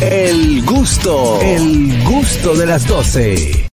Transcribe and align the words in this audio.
El 0.00 0.64
gusto, 0.64 1.40
el 1.40 2.02
gusto 2.04 2.54
de 2.56 2.66
las 2.66 2.86
12. 2.86 3.68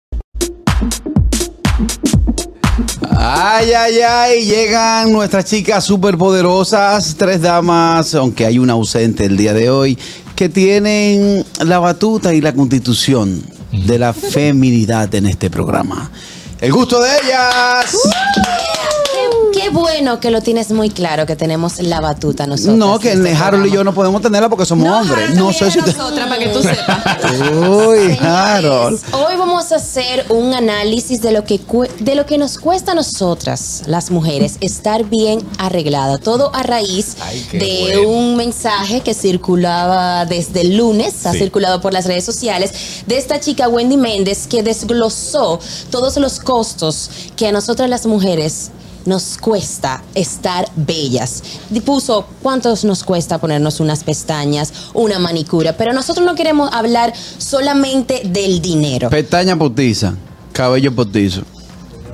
Ay, 3.18 3.72
ay, 3.74 4.00
ay, 4.02 4.46
llegan 4.46 5.12
nuestras 5.12 5.46
chicas 5.46 5.84
superpoderosas, 5.84 7.16
tres 7.18 7.42
damas, 7.42 8.14
aunque 8.14 8.46
hay 8.46 8.60
una 8.60 8.74
ausente 8.74 9.26
el 9.26 9.36
día 9.36 9.54
de 9.54 9.70
hoy, 9.70 9.98
que 10.36 10.48
tienen 10.48 11.44
la 11.64 11.80
batuta 11.80 12.34
y 12.34 12.42
la 12.42 12.54
constitución 12.54 13.44
de 13.72 13.98
la 13.98 14.14
feminidad 14.14 15.14
en 15.16 15.26
este 15.26 15.50
programa. 15.50 16.12
El 16.60 16.72
gusto 16.72 17.02
de 17.02 17.10
ellas. 17.24 17.98
Qué 18.04 18.81
bueno 19.72 20.20
que 20.20 20.32
lo 20.32 20.42
tienes 20.42 20.72
muy 20.72 20.90
claro, 20.90 21.26
que 21.26 21.36
tenemos 21.36 21.80
la 21.80 22.02
batuta 22.02 22.46
nosotros. 22.48 22.76
No, 22.76 23.00
que 23.00 23.14
este 23.14 23.34
Harold 23.34 23.66
y 23.68 23.72
yo 23.72 23.84
no 23.84 23.94
podemos 23.94 24.22
tenerla 24.22 24.50
porque 24.50 24.66
somos 24.66 24.88
hombres. 24.88 25.34
No 25.36 25.52
sé 25.54 25.72
si 25.72 25.80
usted... 25.80 26.00
Otra 26.00 26.28
para 26.28 26.40
que 26.40 26.48
tú 26.50 26.62
sepas. 26.62 27.32
Uy, 27.42 27.98
Señores, 27.98 28.22
Harold. 28.22 29.00
Hoy 29.14 29.36
vamos 29.38 29.72
a 29.72 29.76
hacer 29.78 30.26
un 30.30 30.54
análisis 30.54 31.22
de 31.22 31.32
lo 31.32 31.44
que 31.44 31.60
cu- 31.60 31.88
de 32.00 32.16
lo 32.16 32.26
que 32.26 32.38
nos 32.38 32.58
cuesta 32.58 32.92
a 32.92 32.96
nosotras, 32.96 33.84
las 33.86 34.12
mujeres, 34.12 34.58
estar 34.62 35.06
bien 35.06 35.40
arreglada. 35.58 36.18
Todo 36.18 36.54
a 36.56 36.64
raíz 36.64 37.16
de 37.52 38.04
un 38.06 38.36
mensaje 38.36 39.02
que 39.02 39.14
circulaba 39.14 40.26
desde 40.26 40.62
el 40.62 40.78
lunes, 40.78 41.26
ha 41.26 41.32
circulado 41.34 41.82
por 41.82 41.94
las 41.94 42.06
redes 42.06 42.26
sociales, 42.26 42.72
de 43.08 43.18
esta 43.18 43.40
chica 43.40 43.68
Wendy 43.70 43.98
Méndez 43.98 44.48
que 44.48 44.64
desglosó 44.64 45.60
todos 45.90 46.18
los 46.18 46.40
costos 46.40 47.10
que 47.36 47.48
a 47.48 47.52
nosotras 47.52 47.90
las 47.90 48.06
mujeres 48.06 48.72
nos 49.06 49.38
cuesta 49.38 50.04
estar 50.16 50.68
bellas. 50.76 51.44
Puso 51.86 52.26
cuántos 52.42 52.84
nos 52.86 53.04
cuesta 53.04 53.40
ponernos 53.40 53.80
unas 53.80 54.04
pestañas, 54.04 54.74
una 54.94 55.20
manicura, 55.20 55.76
pero 55.78 55.94
nosotros 55.94 56.26
no 56.26 56.36
queremos 56.36 56.72
hablar 56.74 57.14
solamente 57.38 58.22
del 58.26 58.62
dinero. 58.62 59.10
Pestaña 59.10 59.56
potiza, 59.58 60.14
cabello 60.54 60.94
potizo. 60.94 61.44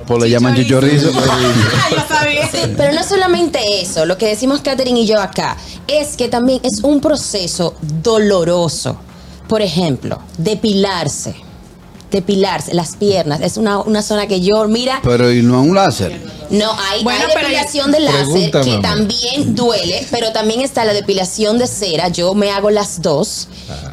Por 0.08 0.22
le 0.22 0.30
llaman 0.30 0.56
chichorrizo. 0.56 1.10
Pero 2.78 2.94
no 2.94 3.04
solamente 3.04 3.82
eso, 3.82 4.06
lo 4.06 4.16
que 4.16 4.28
decimos 4.28 4.62
Katherine 4.62 5.00
y 5.00 5.06
yo 5.06 5.20
acá, 5.20 5.58
es 5.86 6.16
que 6.16 6.28
también 6.28 6.60
es 6.62 6.82
un 6.82 7.00
proceso 7.00 7.74
doloroso. 8.02 8.96
Por 9.48 9.60
ejemplo, 9.60 10.18
depilarse. 10.38 11.34
Depilarse, 12.10 12.72
las 12.72 12.96
piernas, 12.96 13.42
es 13.42 13.58
una, 13.58 13.80
una 13.80 14.00
zona 14.00 14.26
que 14.26 14.40
yo, 14.40 14.66
mira, 14.66 15.00
Pero 15.02 15.30
y 15.30 15.42
no 15.42 15.62
es 15.62 15.68
un 15.68 15.74
láser. 15.74 16.18
No, 16.50 16.72
hay, 16.90 17.02
Bueno, 17.04 17.20
hay 17.26 17.32
pero 17.34 17.40
depilación 17.48 17.92
de 17.92 18.00
láser 18.00 18.24
Pregúntame, 18.24 18.64
que 18.64 18.70
amor. 18.70 18.82
también 18.82 19.54
duele, 19.54 20.06
pero 20.10 20.32
también 20.32 20.60
está 20.60 20.84
la 20.84 20.92
depilación 20.92 21.58
de 21.58 21.66
cera. 21.66 22.08
Yo 22.08 22.34
me 22.34 22.50
hago 22.50 22.70
las 22.70 23.02
dos 23.02 23.48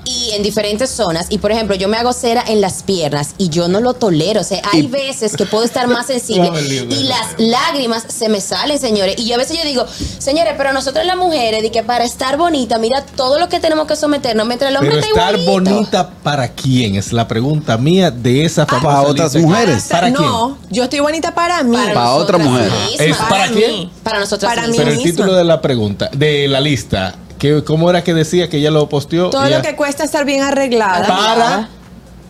y 0.06 0.32
en 0.32 0.44
diferentes 0.44 0.90
zonas. 0.90 1.28
Y 1.30 1.38
por 1.40 1.52
ejemplo, 1.52 1.76
yo 1.76 1.88
me 1.88 1.98
hago 1.98 2.14
cera 2.14 2.44
en 2.48 2.62
las 2.62 2.84
piernas 2.84 3.32
y 3.38 3.50
yo 3.50 3.68
no 3.68 3.80
lo 3.82 3.94
tolero. 3.94 4.42
O 4.42 4.44
sea, 4.44 4.62
hay 4.72 4.82
Y- 4.82 4.88
veces 4.88 5.36
que 5.36 5.46
puedo 5.46 5.64
estar 5.64 5.88
más 5.88 6.06
sensible 6.08 6.50
y 6.90 7.04
las 7.04 7.36
lágrimas 7.38 8.04
se 8.08 8.30
me 8.30 8.42
salen, 8.42 8.80
señores. 8.80 9.16
Y 9.18 9.26
yo 9.26 9.36
a 9.36 9.38
veces 9.38 9.58
yo 9.58 9.64
digo, 9.66 9.86
señores, 10.20 10.54
pero 10.58 10.72
nosotras 10.74 11.06
las 11.06 11.18
mujeres, 11.18 11.62
de 11.62 11.72
que 11.72 11.84
para 11.84 12.04
estar 12.06 12.38
bonita, 12.38 12.78
mira 12.78 13.06
todo 13.16 13.40
lo 13.40 13.50
que 13.50 13.60
tenemos 13.60 13.88
que 13.88 13.96
someternos 13.96 14.48
mientras 14.48 14.72
el 14.72 14.78
hombre 14.78 14.92
Pero 14.96 15.02
está 15.06 15.20
estar 15.30 15.40
igualito. 15.40 15.72
bonita 15.76 16.10
para 16.24 16.48
quién 16.50 16.96
es 16.96 17.12
la 17.14 17.28
pregunta 17.28 17.78
mía 17.78 18.12
de 18.12 18.46
esa 18.46 18.66
famosa 18.66 18.86
para 18.88 19.02
otras 19.08 19.34
lista. 19.34 19.48
mujeres. 19.50 19.84
¿Para 19.90 20.12
quién? 20.12 20.22
no, 20.30 20.58
yo 20.70 20.84
estoy 20.84 21.00
bonita 21.00 21.34
para 21.34 21.64
mí. 21.64 21.76
Para, 21.76 21.94
Para 21.94 22.12
otra 22.12 22.38
nosotras 22.38 22.45
mujer. 22.50 22.72
¿Es 23.00 23.18
para 23.18 23.48
mí. 23.48 23.56
quién? 23.56 23.90
Para 24.04 24.20
nosotras 24.20 24.50
Para 24.54 24.68
mismas. 24.68 24.72
mí 24.72 24.78
Pero 24.78 24.90
el 24.92 24.98
misma. 24.98 25.12
título 25.12 25.34
de 25.34 25.44
la 25.44 25.62
pregunta, 25.62 26.10
de 26.14 26.48
la 26.48 26.62
lista, 26.62 27.16
que, 27.38 27.64
¿cómo 27.64 27.90
era 27.90 28.04
que 28.04 28.14
decía 28.14 28.50
que 28.50 28.58
ella 28.58 28.72
lo 28.72 28.88
posteó? 28.90 29.30
Todo 29.30 29.46
Ella- 29.46 29.58
lo 29.58 29.64
que 29.64 29.76
cuesta 29.76 30.04
estar 30.04 30.26
bien 30.26 30.42
arreglada. 30.44 31.06
Para- 31.08 31.70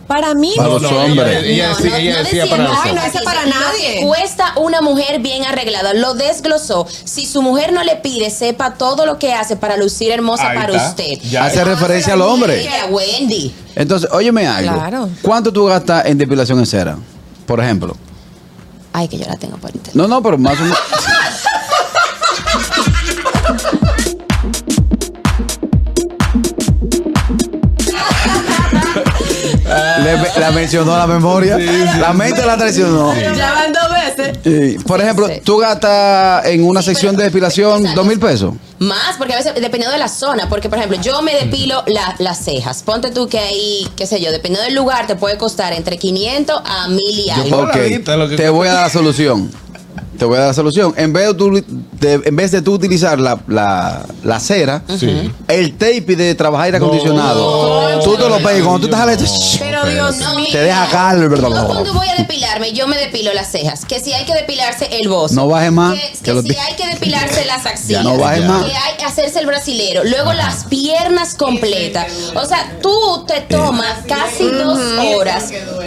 Para 0.06 0.34
mí. 0.34 0.52
Para 0.56 0.68
los 0.68 0.82
No, 0.82 0.90
no, 0.92 0.98
hombres. 1.00 1.42
Ella, 1.42 1.48
ella 1.48 1.68
No, 1.70 1.76
decía, 1.76 1.90
no, 1.90 1.96
ella 1.96 2.12
no 2.12 2.18
decía 2.22 2.46
para 2.46 2.62
no 2.62 2.68
nosotros. 2.74 3.04
es 3.12 3.22
para 3.22 3.44
nadie. 3.46 3.94
Lo 3.94 4.00
que 4.02 4.06
cuesta 4.06 4.52
una 4.54 4.80
mujer 4.80 5.18
bien 5.18 5.42
arreglada. 5.44 5.94
Lo 5.94 6.14
desglosó. 6.14 6.86
Si 6.88 7.26
su 7.26 7.42
mujer 7.42 7.72
no 7.72 7.82
le 7.82 7.96
pide, 7.96 8.30
sepa 8.30 8.74
todo 8.74 9.04
lo 9.04 9.18
que 9.18 9.32
hace 9.32 9.56
para 9.56 9.76
lucir 9.76 10.12
hermosa 10.12 10.50
Ahí 10.50 10.58
para 10.58 10.76
está. 10.76 10.88
usted. 10.90 11.18
Ya 11.28 11.46
Hace 11.46 11.64
referencia 11.64 12.12
al 12.12 12.22
hombre. 12.22 12.68
A 12.68 12.86
Wendy. 12.86 13.52
Entonces, 13.74 14.08
óyeme 14.12 14.46
algo. 14.46 14.74
Claro. 14.76 15.08
¿Cuánto 15.22 15.52
tú 15.52 15.64
gastas 15.66 16.06
en 16.06 16.18
depilación 16.18 16.60
en 16.60 16.66
cera? 16.66 16.96
Por 17.44 17.58
ejemplo. 17.58 17.96
Ay, 18.98 19.08
que 19.08 19.18
yo 19.18 19.26
la 19.26 19.36
tengo 19.36 19.58
por 19.58 19.68
internet. 19.74 19.94
No, 19.94 20.08
no, 20.08 20.22
pero 20.22 20.38
más 20.38 20.58
o 20.58 20.62
menos. 20.62 20.78
Le- 30.02 30.40
la 30.40 30.50
mencionó 30.52 30.96
la 30.96 31.06
memoria. 31.06 31.58
La 31.98 32.12
mente 32.12 32.44
la 32.44 32.56
traicionó. 32.56 33.14
Ya 33.14 33.52
van 33.52 33.72
dos 33.72 33.82
veces. 33.90 33.95
Sí. 34.44 34.76
Por 34.86 35.00
ejemplo, 35.00 35.28
tú 35.44 35.58
gastas 35.58 36.46
en 36.46 36.64
una 36.64 36.80
Sí, 36.82 36.86
sección 36.90 37.12
pero- 37.12 37.18
de 37.24 37.24
depilación 37.30 37.94
dos 37.94 38.06
mil 38.06 38.18
pesos. 38.18 38.54
Más, 38.78 39.16
porque 39.16 39.32
a 39.32 39.36
veces, 39.38 39.54
dependiendo 39.54 39.90
de 39.92 39.98
la 39.98 40.08
zona, 40.08 40.48
porque 40.50 40.68
por 40.68 40.76
ejemplo, 40.78 41.00
yo 41.00 41.22
me 41.22 41.34
depilo 41.34 41.82
la- 41.86 42.14
las 42.18 42.44
cejas. 42.44 42.82
Ponte 42.82 43.10
tú 43.10 43.26
que 43.28 43.38
ahí, 43.38 43.88
qué 43.96 44.06
sé 44.06 44.20
yo, 44.20 44.30
dependiendo 44.30 44.64
del 44.66 44.74
lugar, 44.74 45.06
te 45.06 45.16
puede 45.16 45.38
costar 45.38 45.72
entre 45.72 45.96
500 45.98 46.60
a 46.64 46.86
1000 46.88 47.20
y 47.26 47.30
algo. 47.30 47.56
por 47.56 47.68
Ok, 47.70 47.76
la 47.76 47.82
vista, 47.82 48.16
lo 48.16 48.28
que- 48.28 48.36
te 48.36 48.48
voy 48.50 48.68
a 48.68 48.72
dar 48.74 48.82
la 48.84 48.90
solución. 48.90 49.50
Te 50.18 50.24
voy 50.24 50.36
a 50.36 50.40
dar 50.40 50.48
la 50.48 50.54
solución. 50.54 50.94
En 50.96 51.12
vez 51.12 51.26
de 51.28 51.34
tú, 51.34 51.50
de, 52.00 52.20
en 52.24 52.36
vez 52.36 52.50
de 52.52 52.62
tú 52.62 52.74
utilizar 52.74 53.18
la, 53.18 53.38
la, 53.48 54.04
la 54.24 54.40
cera, 54.40 54.82
Sí. 54.98 55.30
el 55.48 55.72
tape 55.76 56.16
de 56.16 56.34
trabajar 56.34 56.66
aire 56.66 56.78
acondicionado, 56.78 57.96
No. 57.96 58.00
tú 58.00 58.16
te 58.16 58.28
lo 58.28 58.36
pegas. 58.38 58.62
Cuando 58.62 58.80
tú 58.80 58.86
estás 58.86 59.00
al 59.00 59.58
Pero 59.58 59.84
Dios 59.86 60.16
No, 60.18 60.34
mío. 60.36 60.48
te 60.50 60.58
deja 60.58 60.86
calvo. 60.90 61.36
Yo 61.36 61.66
cuando 61.66 61.92
voy 61.94 62.08
a 62.08 62.14
depilarme, 62.16 62.72
yo 62.72 62.86
me 62.88 62.96
depilo 62.96 63.32
las 63.34 63.50
cejas. 63.50 63.84
Que 63.84 64.00
si 64.00 64.12
hay 64.12 64.24
que 64.24 64.34
depilarse 64.34 64.88
el 64.98 65.08
bozo. 65.08 65.34
No 65.34 65.48
baje 65.48 65.70
más, 65.70 65.94
Que, 65.94 66.12
que 66.12 66.18
que 66.24 66.32
lo 66.32 66.42
si 66.42 66.56
hay 66.56 66.74
que 66.74 66.86
depilarse 66.88 67.44
las 67.44 67.66
axilas. 67.66 68.04
no 68.04 68.16
baje 68.18 68.40
más. 68.42 68.64
Que 68.64 68.72
hay 68.76 68.96
que 68.98 69.04
hacerse 69.04 69.38
el 69.40 69.46
brasilero. 69.46 70.04
Luego 70.04 70.32
las 70.32 70.64
piernas 70.64 71.34
completas. 71.34 72.06
O 72.34 72.44
sea, 72.44 72.78
tú 72.82 73.24
te 73.26 73.40
tomas 73.42 73.98
casi 74.08 74.44
dos 74.48 74.78
horas. 75.14 75.44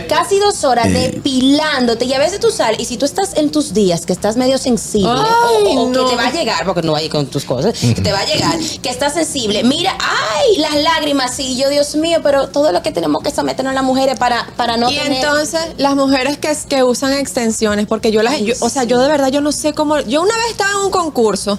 Casi 0.07 0.39
dos 0.39 0.63
horas 0.63 0.91
depilándote. 0.91 2.06
Y 2.06 2.13
a 2.13 2.19
veces 2.19 2.39
tú 2.39 2.51
sales. 2.51 2.79
Y 2.79 2.85
si 2.85 2.97
tú 2.97 3.06
estás 3.06 3.35
en 3.35 3.51
tus 3.51 3.73
días, 3.73 4.06
que 4.06 4.13
estás 4.19 4.35
medio 4.35 4.57
sensible. 4.57 5.07
o- 5.09 5.13
Ay, 5.16 5.78
o, 5.78 5.88
no. 5.90 6.03
que 6.06 6.09
te 6.12 6.16
va 6.18 6.28
a 6.28 6.31
llegar, 6.31 6.66
porque 6.66 6.81
no 6.81 6.91
va 6.91 6.97
a 6.97 7.02
ir 7.02 7.09
con 7.09 7.25
tus 7.28 7.46
cosas. 7.46 7.74
Que 7.80 7.94
te 8.02 8.12
va 8.12 8.19
a 8.19 8.25
llegar. 8.25 8.57
Que 8.81 8.90
estás 8.90 9.13
sensible. 9.13 9.63
Mira, 9.63 9.97
ay, 10.00 10.57
las 10.57 10.75
lágrimas. 10.75 11.40
Y 11.40 11.56
yo, 11.57 11.69
Dios 11.69 11.96
mío, 11.96 12.19
pero 12.22 12.50
todo 12.50 12.72
lo 12.74 12.81
que 12.84 12.91
tenemos 12.91 13.24
que 13.24 13.31
someternos 13.31 13.74
las 13.74 13.84
mujeres 13.84 14.19
para, 14.19 14.46
para 14.57 14.75
no 14.78 14.91
y 14.91 14.96
tener. 14.97 15.13
entonces 15.24 15.62
las 15.78 15.96
mujeres 15.96 16.38
que, 16.38 16.56
que 16.68 16.84
usan 16.84 17.13
extensiones, 17.13 17.88
porque 17.88 18.12
yo 18.12 18.22
las, 18.22 18.40
yo- 18.41 18.56
o 18.59 18.69
sea, 18.69 18.84
yo 18.84 19.00
de 19.00 19.07
verdad 19.07 19.30
yo 19.30 19.40
no 19.41 19.52
sé 19.53 19.74
cómo. 19.74 20.00
Yo 20.02 20.22
una 20.22 20.36
vez 20.36 20.47
estaba 20.51 20.72
en 20.72 20.78
un 20.86 20.91
concurso 20.91 21.57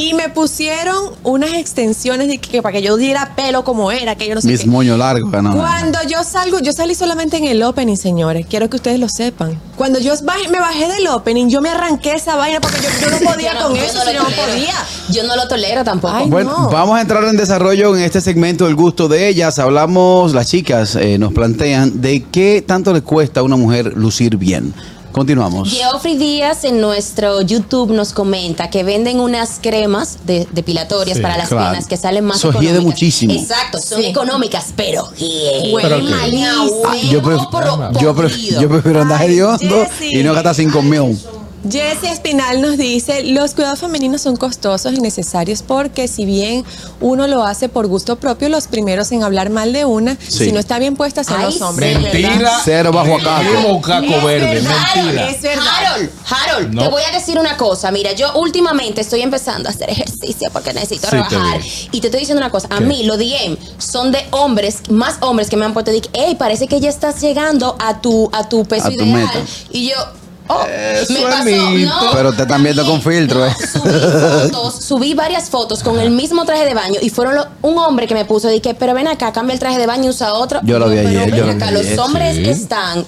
y 0.00 0.14
me 0.14 0.28
pusieron 0.30 0.96
unas 1.24 1.52
extensiones 1.54 2.26
de 2.28 2.38
que, 2.38 2.62
para 2.62 2.72
que 2.72 2.82
yo 2.82 2.96
diera 2.96 3.34
pelo 3.36 3.64
como 3.64 3.92
era, 3.92 4.14
que 4.16 4.26
yo 4.26 4.34
no 4.34 4.40
sé 4.40 4.48
Mis 4.48 4.60
qué. 4.62 4.66
moños 4.66 4.98
largos, 4.98 5.30
ganó. 5.30 5.54
Cuando 5.54 5.98
yo 6.08 6.24
salgo, 6.24 6.58
yo 6.60 6.72
salí 6.72 6.94
solamente 6.94 7.36
en 7.36 7.44
el 7.44 7.62
opening, 7.62 7.96
señores. 7.96 8.46
Quiero 8.48 8.70
que 8.70 8.76
ustedes 8.76 8.98
lo 8.98 9.08
sepan. 9.10 9.60
Cuando 9.76 9.98
yo 9.98 10.14
bajé- 10.22 10.48
me 10.50 10.58
bajé 10.58 10.88
del 10.88 11.06
opening, 11.08 11.48
yo 11.48 11.60
me 11.60 11.68
arranqué 11.68 12.12
esa 12.14 12.34
vaina 12.36 12.60
porque 12.60 12.78
yo, 12.78 12.88
yo 13.00 13.10
no 13.10 13.18
podía 13.32 13.52
Yo 13.52 13.60
no- 13.60 13.66
con 13.68 13.76
yo 13.76 13.82
eso, 13.82 13.98
no 14.04 14.10
si 14.10 14.16
no 14.16 14.24
podía. 14.24 14.74
Yo 15.10 15.24
no 15.24 15.36
lo 15.36 15.46
tolero 15.48 15.84
tampoco. 15.84 16.14
Ay, 16.14 16.30
Bueno, 16.30 16.50
no. 16.56 16.70
vamos 16.70 16.96
a 16.96 17.02
entrar 17.02 17.22
en 17.24 17.36
desarrollo 17.36 17.94
en 17.94 18.02
este 18.02 18.20
segmento 18.22 18.64
del 18.64 18.76
gusto 18.76 19.06
de 19.08 19.28
ellas. 19.28 19.58
Hablamos, 19.58 20.32
las 20.32 20.46
chicas 20.48 20.96
eh, 20.96 21.18
nos 21.18 21.32
plantean 21.34 22.00
de 22.00 22.22
qué 22.30 22.64
tanto 22.66 22.92
le 22.94 23.02
cuesta 23.02 23.40
a 23.40 23.42
una 23.42 23.56
mujer 23.56 23.92
lucir 23.96 24.36
bien. 24.38 24.72
Continuamos. 25.12 25.70
Geoffrey 25.70 26.16
Díaz 26.16 26.64
en 26.64 26.80
nuestro 26.80 27.40
YouTube 27.40 27.90
nos 27.92 28.12
comenta 28.12 28.70
que 28.70 28.84
venden 28.84 29.18
unas 29.18 29.58
cremas 29.60 30.18
de, 30.24 30.46
depilatorias 30.52 31.16
Sí, 31.16 31.22
para 31.22 31.36
las 31.36 31.48
claro. 31.48 31.64
piernas 31.64 31.88
que 31.88 31.96
salen 31.96 32.24
más 32.24 32.36
Eso 32.38 32.50
económicas. 32.50 32.82
muchísimo. 32.82 33.32
Exacto, 33.34 33.78
son 33.78 34.00
Sí. 34.02 34.06
económicas, 34.06 34.66
pero 34.76 35.10
hieden. 35.16 35.74
Huele 35.74 35.88
¿Pero 35.88 35.96
qué? 36.06 36.10
malísimo. 36.10 36.82
Ah, 36.86 36.96
yo, 36.96 37.22
pref- 37.22 38.00
yo, 38.00 38.14
pref- 38.14 38.60
yo 38.60 38.68
prefiero 38.68 39.02
andar 39.02 39.22
hediondo 39.22 39.86
y 40.00 40.22
no 40.22 40.32
gastar 40.32 40.54
cinco 40.54 40.80
mil. 40.80 41.18
Jessie 41.68 42.08
Espinal 42.10 42.62
nos 42.62 42.78
dice, 42.78 43.22
los 43.24 43.54
cuidados 43.54 43.80
femeninos 43.80 44.22
son 44.22 44.36
costosos 44.36 44.94
y 44.94 45.00
necesarios 45.00 45.62
porque 45.62 46.08
si 46.08 46.24
bien 46.24 46.64
uno 47.00 47.26
lo 47.26 47.44
hace 47.44 47.68
por 47.68 47.86
gusto 47.86 48.16
propio, 48.16 48.48
los 48.48 48.66
primeros 48.66 49.12
en 49.12 49.22
hablar 49.22 49.50
mal 49.50 49.72
de 49.72 49.84
una, 49.84 50.16
Sí. 50.26 50.46
si 50.46 50.52
no 50.52 50.60
está 50.60 50.78
bien 50.78 50.96
puesta 50.96 51.22
son 51.22 51.36
Ay, 51.38 51.44
los 51.46 51.60
hombres. 51.60 52.00
Mentira. 52.00 52.60
Cero 52.64 52.92
bajo 52.92 53.16
acá. 53.16 53.42
Es 53.42 54.24
verde, 54.24 54.54
verdad, 54.54 54.74
mentira. 54.94 55.28
es 55.30 55.42
verdad. 55.42 55.64
Harold, 55.86 56.10
Harold, 56.30 56.74
No. 56.74 56.82
te 56.82 56.88
voy 56.88 57.02
a 57.02 57.12
decir 57.12 57.38
una 57.38 57.56
cosa. 57.56 57.90
Mira, 57.90 58.12
yo 58.12 58.32
últimamente 58.36 59.02
estoy 59.02 59.20
empezando 59.20 59.68
a 59.68 59.72
hacer 59.72 59.90
ejercicio 59.90 60.48
porque 60.52 60.72
necesito 60.72 61.08
Sí, 61.08 61.16
rebajar. 61.16 61.60
Y 61.92 62.00
te 62.00 62.06
estoy 62.06 62.20
diciendo 62.20 62.40
una 62.40 62.50
cosa. 62.50 62.68
A 62.70 62.78
¿Qué? 62.78 62.84
mí, 62.84 63.04
los 63.04 63.18
DM 63.18 63.58
son 63.78 64.12
de 64.12 64.24
hombres, 64.30 64.88
más 64.88 65.16
hombres 65.20 65.50
que 65.50 65.56
me 65.56 65.64
han 65.66 65.72
puesto. 65.74 65.90
de 65.90 66.00
que, 66.00 66.08
Hey, 66.12 66.36
parece 66.38 66.68
que 66.68 66.80
ya 66.80 66.88
estás 66.88 67.20
llegando 67.20 67.76
a 67.80 68.00
tu, 68.00 68.28
a 68.32 68.48
tu 68.48 68.64
peso 68.64 68.86
A 68.86 68.90
tu 68.90 68.94
ideal. 68.96 69.12
meta. 69.12 69.40
Y 69.72 69.88
yo. 69.90 69.96
Oh, 70.52 70.64
Eso 70.66 71.12
me 71.12 71.18
es 71.20 71.24
pasó, 71.26 71.70
no, 72.06 72.10
Pero 72.12 72.32
te 72.32 72.42
están 72.42 72.62
viendo 72.62 72.84
con 72.84 73.00
filtro, 73.00 73.38
no, 73.40 73.46
¿eh? 73.46 73.54
Subí 73.72 74.50
fotos, 74.50 74.84
subí 74.84 75.14
varias 75.14 75.48
fotos 75.48 75.82
con 75.82 76.00
el 76.00 76.10
mismo 76.10 76.44
traje 76.44 76.64
de 76.64 76.74
baño 76.74 76.98
y 77.00 77.08
fueron 77.10 77.36
lo- 77.36 77.46
un 77.62 77.78
hombre 77.78 78.08
que 78.08 78.14
me 78.14 78.24
puso, 78.24 78.48
dije, 78.48 78.74
pero 78.74 78.92
ven 78.94 79.06
acá, 79.06 79.32
cambia 79.32 79.54
el 79.54 79.60
traje 79.60 79.78
de 79.78 79.86
baño 79.86 80.06
y 80.06 80.08
usa 80.08 80.32
otro. 80.34 80.58
Yo 80.64 80.78
lo 80.80 80.88
vi 80.88 80.96
pero 80.96 81.08
ayer, 81.08 81.30
ven 81.30 81.38
yo 81.38 81.46
lo 81.46 81.52
acá, 81.52 81.66
vi 81.66 81.72
los 81.74 81.86
ayer, 81.86 82.00
hombres 82.00 82.36
sí. 82.36 82.48
están, 82.48 83.04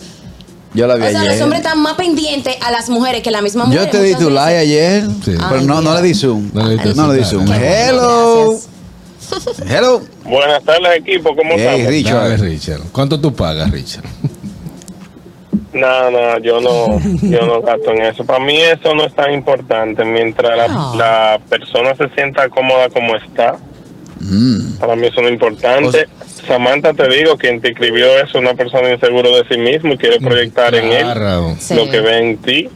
Yo 0.75 0.87
la 0.87 0.95
vi 0.95 1.03
o 1.03 1.11
sea, 1.11 1.21
ayer. 1.21 1.33
los 1.33 1.41
hombres 1.43 1.63
están 1.63 1.81
más 1.81 1.95
pendientes 1.95 2.57
a 2.63 2.71
las 2.71 2.89
mujeres 2.89 3.23
que 3.23 3.31
la 3.33 3.43
misma 3.43 3.65
mujer. 3.65 3.87
Yo 3.87 3.91
te 3.91 4.03
di 4.03 4.15
tu 4.15 4.31
like 4.31 4.59
ayer, 4.59 5.03
Sí. 5.25 5.35
pero 5.37 5.59
Ay, 5.61 5.65
no, 5.67 5.81
no 5.83 5.95
le 5.95 6.03
di 6.03 6.15
zoom. 6.15 6.51
No 6.55 6.63
le 6.69 6.77
No 6.95 7.13
le 7.13 7.19
di 7.19 7.25
zoom. 7.25 7.51
Hello. 7.53 8.57
Hello. 9.67 10.03
Buenas 10.25 10.63
tardes, 10.63 10.97
equipo. 10.99 11.35
¿Cómo 11.35 11.55
Hey, 11.57 11.61
estamos? 11.81 11.87
Richard. 11.89 12.41
Richard. 12.41 12.81
¿Cuánto 12.93 13.19
tú 13.19 13.35
pagas, 13.35 13.71
Richard? 13.71 14.05
No, 15.73 16.11
no, 16.11 16.39
yo 16.39 16.61
no, 16.61 16.99
yo 17.23 17.47
no 17.47 17.63
gasto 17.63 17.93
en 17.93 18.03
eso. 18.03 18.25
Para 18.25 18.39
mí 18.45 18.61
eso 18.61 18.95
no 18.95 19.05
es 19.05 19.15
tan 19.15 19.33
importante. 19.33 20.05
Mientras 20.05 20.57
la, 20.57 20.69
No. 20.69 20.95
la 20.97 21.41
persona 21.49 21.95
se 21.95 22.09
sienta 22.11 22.49
cómoda 22.49 22.89
como 22.91 23.17
está, 23.17 23.57
Mm. 24.21 24.79
para 24.79 24.95
mí 24.95 25.09
eso 25.09 25.21
no 25.21 25.27
es 25.29 25.33
importante. 25.35 25.89
O 25.89 25.91
sea- 25.93 26.07
Samantha, 26.47 26.93
te 26.93 27.09
digo, 27.09 27.37
quien 27.37 27.61
te 27.61 27.71
escribió 27.71 28.07
eso 28.19 28.27
es 28.27 28.35
una 28.35 28.55
persona 28.55 28.91
inseguro 28.93 29.31
de 29.37 29.45
sí 29.49 29.59
mismo 29.59 29.95
y 29.95 29.97
quiere 29.99 30.19
proyectar 30.21 30.75
en 30.75 30.93
él. 30.93 31.07
Sí. 31.59 31.75
lo 31.75 31.89
que 31.91 32.01
ve 32.01 32.19
en 32.19 32.37
ti. 32.39 32.69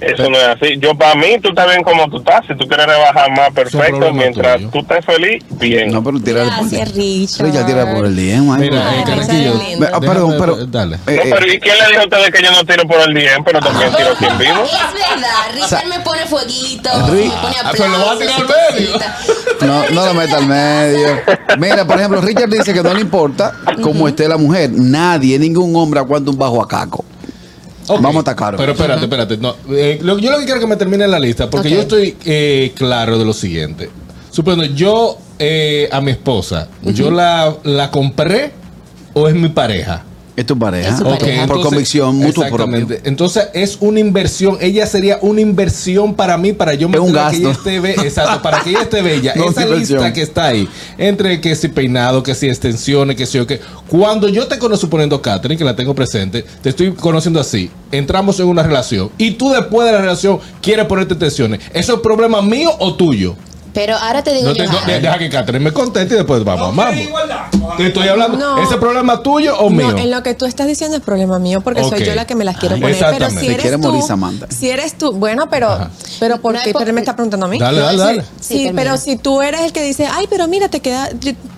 Eso 0.00 0.28
no 0.30 0.36
es 0.38 0.44
así. 0.48 0.76
Yo, 0.78 0.94
para 0.96 1.14
mí, 1.14 1.38
tú 1.42 1.48
estás 1.50 1.66
bien 1.68 1.82
como 1.82 2.08
tú 2.08 2.18
estás. 2.18 2.46
Si 2.46 2.54
tú 2.56 2.66
quieres 2.66 2.86
rebajar 2.86 3.30
más, 3.30 3.50
perfecto. 3.52 4.12
Mientras 4.12 4.56
tuyo. 4.58 4.70
tú 4.70 4.78
estés 4.80 5.04
feliz, 5.04 5.44
bien. 5.58 5.90
No, 5.92 6.02
pero 6.04 6.20
tírale 6.20 6.50
por 6.50 6.68
Gracias, 6.70 6.94
Richard. 6.94 7.46
Richard, 7.46 7.66
tira 7.66 7.94
por 7.94 8.06
el 8.06 8.16
día, 8.16 8.42
man. 8.42 8.60
Mira, 8.60 8.88
Ay, 8.88 8.98
eh, 9.06 9.20
es 9.20 9.28
lindo. 9.28 9.60
Ve- 9.80 9.88
ah, 9.92 10.00
perdón, 10.00 10.34
pero. 10.38 10.66
Dale. 10.66 10.96
eh, 10.96 11.00
No, 11.06 11.12
eh, 11.12 11.30
pero 11.30 11.46
¿y 11.52 11.58
quién 11.60 11.74
le 11.78 11.86
dijo 11.88 12.00
a 12.00 12.04
ustedes 12.04 12.30
que 12.30 12.42
yo 12.42 12.50
no 12.52 12.64
tiro 12.64 12.86
por 12.86 13.00
el 13.00 13.14
DM? 13.14 13.44
Pero 13.44 13.60
también 13.60 13.90
tiro 13.96 14.10
aquí 14.12 14.24
en 14.26 14.38
vivo. 14.38 14.62
Es 14.64 14.92
verdad, 14.92 15.54
Richard 15.54 15.86
me 15.88 16.00
pone 16.00 16.26
fueguito, 16.26 16.90
me 16.98 17.02
pone 17.06 17.30
Ah, 17.64 17.70
pero 17.72 17.86
lo 17.88 17.92
va 17.92 18.10
a 18.10 18.12
aplausos, 18.12 18.18
tirar 18.18 18.40
al 18.40 18.74
medio. 18.74 18.98
No, 19.62 19.88
no 19.90 20.06
lo 20.06 20.14
meta 20.14 20.36
al 20.36 20.46
medio. 20.46 21.08
Mira, 21.58 21.84
por 21.86 21.98
ejemplo, 21.98 22.20
Richard 22.20 22.50
dice 22.50 22.74
que 22.74 22.82
no 22.82 22.92
le 22.92 23.00
importa 23.00 23.54
cómo 23.82 24.06
esté 24.08 24.28
la 24.28 24.36
mujer. 24.36 24.70
Nadie, 24.72 25.38
ningún 25.38 25.74
hombre 25.76 26.00
aguanta 26.00 26.30
un 26.30 26.36
bajo 26.38 26.62
a 26.62 26.68
caco. 26.68 27.04
Vamos 27.88 28.16
a 28.16 28.20
atacar. 28.20 28.56
Pero 28.56 28.72
espérate, 28.72 29.02
espérate. 29.04 29.36
No, 29.38 29.54
eh, 29.70 29.98
lo- 30.02 30.18
yo 30.18 30.30
lo 30.30 30.38
que 30.38 30.44
quiero 30.44 30.58
es 30.58 30.64
que 30.64 30.68
me 30.70 30.76
termine 30.76 31.06
la 31.08 31.18
lista, 31.18 31.48
porque 31.50 31.70
yo 31.70 31.80
estoy 31.80 32.16
eh, 32.24 32.72
claro 32.74 33.18
de 33.18 33.24
lo 33.24 33.32
siguiente. 33.32 33.90
Suponiendo, 34.30 34.74
yo 34.74 35.16
eh, 35.38 35.88
a 35.92 36.00
mi 36.00 36.10
esposa, 36.10 36.68
¿yo 36.82 37.10
la, 37.10 37.54
la 37.64 37.90
compré 37.90 38.52
o 39.14 39.28
es 39.28 39.34
mi 39.34 39.48
pareja? 39.48 40.04
Es 40.36 40.44
tu 40.44 40.58
pareja. 40.58 40.90
Es 40.90 40.96
tu 40.98 41.04
Ok, 41.08 41.18
pareja. 41.18 41.46
Por 41.46 41.56
entonces- 41.56 41.64
convicción, 41.64 42.16
mutuo 42.16 42.44
exactamente. 42.44 42.94
propio. 42.96 43.08
Entonces 43.10 43.48
es 43.54 43.78
una 43.80 44.00
inversión. 44.00 44.58
Ella 44.60 44.86
sería 44.86 45.18
una 45.22 45.40
inversión 45.40 46.14
para 46.14 46.36
mí, 46.36 46.52
para 46.52 46.74
yo 46.74 46.88
Es 46.92 46.98
un 47.00 47.10
mantener 47.12 47.30
que 47.30 47.36
ella 47.38 47.48
gasto. 47.48 47.68
esté 47.70 47.80
be- 47.80 47.92
exacto, 48.06 48.42
para 48.42 48.60
que 48.60 48.70
ella 48.70 48.82
esté 48.82 49.00
bella. 49.02 49.32
No, 49.36 49.48
Esa 49.50 49.62
inversión. 49.62 50.00
lista 50.00 50.12
que 50.12 50.20
está 50.22 50.44
ahí, 50.48 50.68
entre 50.98 51.40
que 51.40 51.56
si 51.56 51.68
peinado, 51.68 52.22
que 52.22 52.34
si 52.34 52.48
extensiones, 52.48 53.16
que 53.16 53.24
si 53.24 53.38
o 53.38 53.46
que. 53.46 53.60
Cuando 53.88 54.28
yo 54.28 54.46
te 54.46 54.58
conozco 54.58 54.82
suponiendo 54.86 55.22
Catherine, 55.22 55.56
que 55.56 55.64
la 55.64 55.74
tengo 55.74 55.94
presente, 55.94 56.44
te 56.62 56.68
estoy 56.68 56.92
conociendo 56.92 57.40
así. 57.40 57.70
Entramos 57.90 58.38
en 58.38 58.46
una 58.46 58.62
relación 58.62 59.10
y 59.16 59.32
tú 59.32 59.50
después 59.52 59.86
de 59.86 59.92
la 59.92 60.00
relación 60.02 60.38
quieres 60.60 60.84
ponerte 60.84 61.14
tensiones. 61.14 61.60
¿Eso 61.72 61.94
es 61.94 62.00
problema 62.00 62.42
mío 62.42 62.70
o 62.78 62.94
tuyo? 62.94 63.36
Pero 63.76 63.94
ahora 63.94 64.22
te 64.24 64.32
digo 64.32 64.48
No 64.48 64.54
te- 64.54 64.66
no, 64.66 64.72
deja 64.86 65.18
que 65.18 65.28
Catherine 65.28 65.62
me 65.62 65.70
conteste 65.70 66.14
y 66.14 66.16
después 66.16 66.42
vamos, 66.44 66.74
vamos. 66.74 66.94
Te 67.76 67.88
estoy 67.88 68.08
hablando. 68.08 68.38
No. 68.38 68.62
¿Ese 68.62 68.78
problema 68.78 69.22
tuyo 69.22 69.54
o 69.58 69.68
mío? 69.68 69.92
No, 69.92 69.98
en 69.98 70.10
lo 70.10 70.22
que 70.22 70.32
tú 70.32 70.46
estás 70.46 70.66
diciendo 70.66 70.96
es 70.96 71.02
problema 71.02 71.38
mío 71.38 71.60
porque 71.60 71.84
soy 71.84 72.02
yo 72.02 72.14
la 72.14 72.26
que 72.26 72.34
me 72.34 72.44
las 72.46 72.56
quiero 72.56 72.76
Ay, 72.76 72.80
poner. 72.80 72.96
Pero 72.98 73.28
si 73.28 73.46
eres 73.48 73.60
quiere 73.60 73.76
tú, 73.76 73.88
morir 73.88 74.02
Samantha. 74.02 74.46
si 74.48 74.70
eres 74.70 74.96
tú, 74.96 75.12
bueno, 75.12 75.50
pero, 75.50 75.76
pero 76.18 76.40
¿por 76.40 76.54
No 76.54 76.60
qué? 76.62 76.70
es 76.70 76.72
por- 76.72 76.82
Pero 76.84 76.94
me 76.94 77.00
está 77.02 77.14
preguntando 77.14 77.44
a 77.44 77.48
mí. 77.50 77.58
Dale, 77.58 77.80
dale, 77.80 77.98
Sí, 77.98 78.04
dale. 78.06 78.24
Sí, 78.40 78.72
pero 78.74 78.96
si 78.96 79.16
tú 79.16 79.42
eres 79.42 79.60
el 79.60 79.72
que 79.74 79.82
dice, 79.82 80.08
ay, 80.10 80.26
pero 80.30 80.48
mira, 80.48 80.70
te 80.70 80.80
queda. 80.80 81.10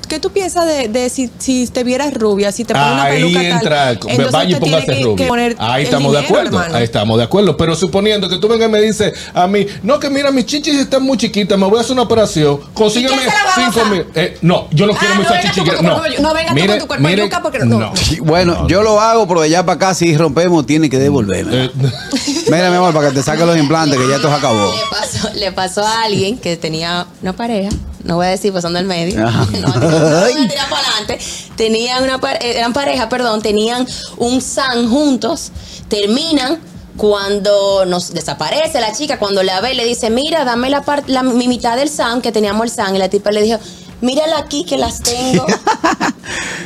¿Qué 0.09 0.19
tú 0.19 0.31
piensas 0.31 0.67
de, 0.67 0.89
de 0.89 1.09
si, 1.11 1.31
si 1.39 1.67
te 1.69 1.85
vieras 1.85 2.13
rubia, 2.15 2.51
si 2.53 2.65
te 2.65 2.73
pones 2.75 2.93
una 2.93 3.03
Ahí 3.05 3.17
peluca 3.23 3.43
entra, 3.43 3.99
tal? 3.99 4.31
vaya 4.33 4.57
y 4.57 4.61
póngase 4.61 4.87
que- 4.87 5.03
rubia. 5.05 5.17
que 5.17 5.27
poner 5.29 5.57
Ahí 5.59 5.85
estamos 5.85 6.13
de 6.13 6.19
acuerdo. 6.21 6.59
hermano. 6.59 6.75
Ahí 6.77 6.85
estamos 6.85 7.19
de 7.19 7.25
acuerdo. 7.25 7.57
Pero 7.57 7.75
suponiendo 7.77 8.29
que 8.29 8.39
tú 8.39 8.49
vengas 8.49 8.69
y 8.69 8.73
me 8.73 8.81
dices 8.81 9.13
a 9.35 9.47
mí, 9.47 9.67
no, 9.83 9.99
que 10.01 10.11
mira, 10.11 10.31
mis 10.31 10.47
chichis 10.47 10.75
están 10.79 11.03
muy 11.03 11.17
chiquitas, 11.19 11.59
me 11.59 11.67
voy 11.67 11.79
a 11.79 11.81
hacer 11.83 11.93
una 11.93 12.03
operación, 12.03 12.59
consígueme 12.75 13.17
¿Y 13.17 13.19
quién 13.19 13.31
se 13.31 13.37
la 13.37 13.45
va 13.45 13.51
a 13.51 13.55
cinco 13.55 13.73
gozar? 13.81 13.91
mil. 13.93 14.07
Eh, 14.15 14.39
no, 14.43 14.69
yo 14.71 14.87
no 14.87 14.93
Ah, 14.95 14.97
quiero 14.99 15.15
no 15.15 15.23
tu 15.23 15.83
No, 15.83 16.29
no 16.29 16.35
vengas 16.35 16.55
tú 16.55 16.67
con 16.67 16.79
tu 16.79 16.87
cuerpo 16.87 17.09
yuca 17.11 17.43
porque 17.43 17.59
no. 17.61 17.97
Sí, 17.97 18.19
Bueno, 18.21 18.67
yo 18.69 18.83
lo 18.83 19.01
hago, 19.01 19.27
pero 19.29 19.41
de 19.41 19.47
allá 19.47 19.65
para 19.67 19.77
acá, 19.77 19.95
si 19.95 20.17
rompemos, 20.17 20.67
tiene 20.67 20.89
que 20.91 20.99
devolverme. 20.99 21.65
Eh, 21.67 21.71
Mira, 22.51 22.71
mi 22.71 22.77
amor, 22.77 22.95
para 22.95 23.09
que 23.09 23.15
te 23.17 23.23
saque 23.23 23.45
los 23.45 23.57
implantes, 23.57 23.99
que 23.99 24.09
ya 24.09 24.17
esto 24.17 24.29
se 24.29 24.35
acabó. 24.35 24.73
le 24.75 24.81
pasó, 24.91 25.31
le 25.35 25.53
pasó 25.53 25.87
a 25.87 26.03
alguien 26.05 26.39
que 26.39 26.57
tenía 26.57 27.07
una 27.23 27.33
pareja, 27.35 27.69
no 28.05 28.17
voy 28.17 28.27
a 28.27 28.31
decir 28.31 28.53
pues 28.53 28.63
son 28.63 28.75
del 28.75 28.87
medio, 28.87 29.21
no, 29.21 29.31
no, 29.31 29.69
no 29.69 30.21
voy 30.21 30.33
a 30.33 30.49
tirar 30.49 30.69
para 30.69 30.89
adelante, 30.89 31.19
tenían 31.57 32.05
una 32.05 32.21
eh, 32.41 32.55
eran 32.57 32.73
pareja, 32.73 33.09
perdón, 33.09 33.43
tenían 33.43 33.87
un 34.17 34.41
san 34.41 34.89
juntos, 34.91 35.53
terminan 35.89 36.61
cuando 36.97 37.85
nos 37.87 38.13
desaparece 38.13 38.81
la 38.81 38.93
chica, 38.93 39.19
cuando 39.19 39.43
la 39.43 39.61
ve 39.61 39.75
le 39.75 39.85
dice, 39.85 40.11
mira, 40.11 40.45
dame 40.45 40.69
la, 40.69 40.85
la 41.07 41.23
mi 41.23 41.47
mitad 41.47 41.77
del 41.77 41.89
san, 41.89 42.21
que 42.21 42.33
teníamos 42.33 42.65
el 42.65 42.71
san, 42.71 42.95
y 42.95 42.99
la 42.99 43.09
tipa 43.09 43.31
le 43.31 43.43
dijo, 43.43 43.59
mírala 44.01 44.39
aquí 44.39 44.65
que 44.65 44.77
las 44.77 45.03
tengo. 45.03 45.45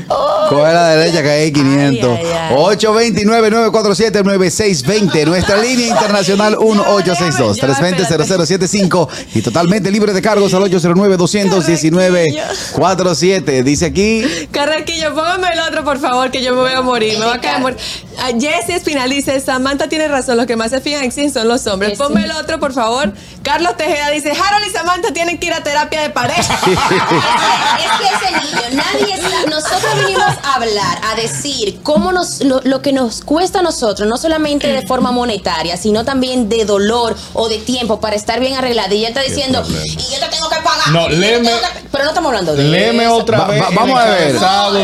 Oh. 0.09 0.47
Coge 0.49 0.73
la 0.73 0.89
derecha 0.89 1.23
que 1.23 1.31
hay 1.31 1.53
500. 1.53 2.19
Ay, 2.19 2.27
ay, 2.27 2.33
ay. 2.51 2.57
829-947-9620. 2.57 5.25
Nuestra 5.27 5.57
línea 5.57 5.87
internacional 5.89 6.57
1862-320-0075. 6.57 9.09
Y 9.35 9.43
totalmente 9.43 9.91
libre 9.91 10.13
de 10.13 10.21
cargos 10.21 10.53
al 10.55 10.63
809-219-47. 10.65 13.63
Dice 13.63 13.87
aquí. 13.87 14.25
Carraquillo, 14.51 15.15
póngame 15.15 15.49
el 15.53 15.61
otro, 15.61 15.83
por 15.85 15.99
favor, 15.99 16.31
que 16.31 16.43
yo 16.43 16.55
me 16.55 16.61
voy 16.63 16.73
a 16.73 16.83
morir. 16.83 17.19
Me 17.19 17.25
voy 17.25 17.37
a 17.37 17.41
quedar 17.41 17.61
muerta. 17.61 17.81
Ah, 18.19 18.31
Jessie 18.39 18.75
Espinal 18.77 19.11
dice, 19.11 19.39
Samantha 19.41 19.89
tiene 19.89 20.09
razón, 20.09 20.37
los 20.37 20.47
que 20.47 20.57
más 20.57 20.71
se 20.71 20.81
fijan 20.81 21.05
en 21.05 21.13
sí 21.13 21.31
son 21.31 21.49
los 21.49 21.67
hombres. 21.67 21.99
Ponme 21.99 22.25
el 22.25 22.31
otro, 22.33 22.61
por 22.61 22.73
favor. 22.73 23.13
Carlos 23.43 23.77
Tejeda 23.77 24.11
dice, 24.11 24.31
Harold 24.31 24.67
y 24.67 24.71
Samantha 24.71 25.13
tienen 25.13 25.39
que 25.39 25.47
ir 25.47 25.53
a 25.53 25.63
terapia 25.63 26.03
de 26.03 26.11
pareja. 26.11 26.55
es 26.65 27.91
que 27.99 28.27
ese 28.27 28.41
niño, 28.41 28.83
nadie 28.85 29.15
está. 29.15 29.51
Nosotros 29.51 29.95
vinimos 30.07 30.25
a 30.45 30.55
hablar, 30.55 30.99
a 31.11 31.15
decir 31.17 31.81
cómo 31.83 32.13
nos, 32.13 32.41
lo, 32.45 32.61
lo 32.65 32.83
que 32.83 32.93
nos 32.93 33.23
cuesta 33.23 33.59
a 33.61 33.63
nosotros, 33.63 34.09
no 34.09 34.17
solamente 34.17 34.69
de 34.69 34.87
forma 34.87 35.11
monetaria, 35.13 35.77
sino 35.77 36.05
también 36.05 36.49
de 36.49 36.65
dolor 36.65 37.17
o 37.35 37.49
de 37.49 37.59
tiempo 37.59 38.01
para 38.01 38.17
estar 38.17 38.41
bien 38.41 38.55
arreglada. 38.55 38.93
Y 38.95 38.99
ella 38.99 39.09
está 39.09 39.23
diciendo, 39.23 39.63
y 39.67 39.97
yo 39.97 40.21
te 40.21 40.29
tengo 40.29 40.49
que 40.49 40.57
pagar. 40.57 40.89
No, 40.93 41.09
léeme- 41.09 41.45
tengo 41.49 41.61
que-". 41.61 41.83
Pero 41.91 42.05
no 42.05 42.11
estamos 42.11 42.29
hablando 42.31 42.55
de 42.57 42.65
Léeme 42.65 43.05
eso. 43.05 43.17
otra 43.17 43.45
vez 43.47 43.61
va- 43.63 43.69
vamos 43.75 43.99
a 43.99 44.05
ver. 44.07 44.33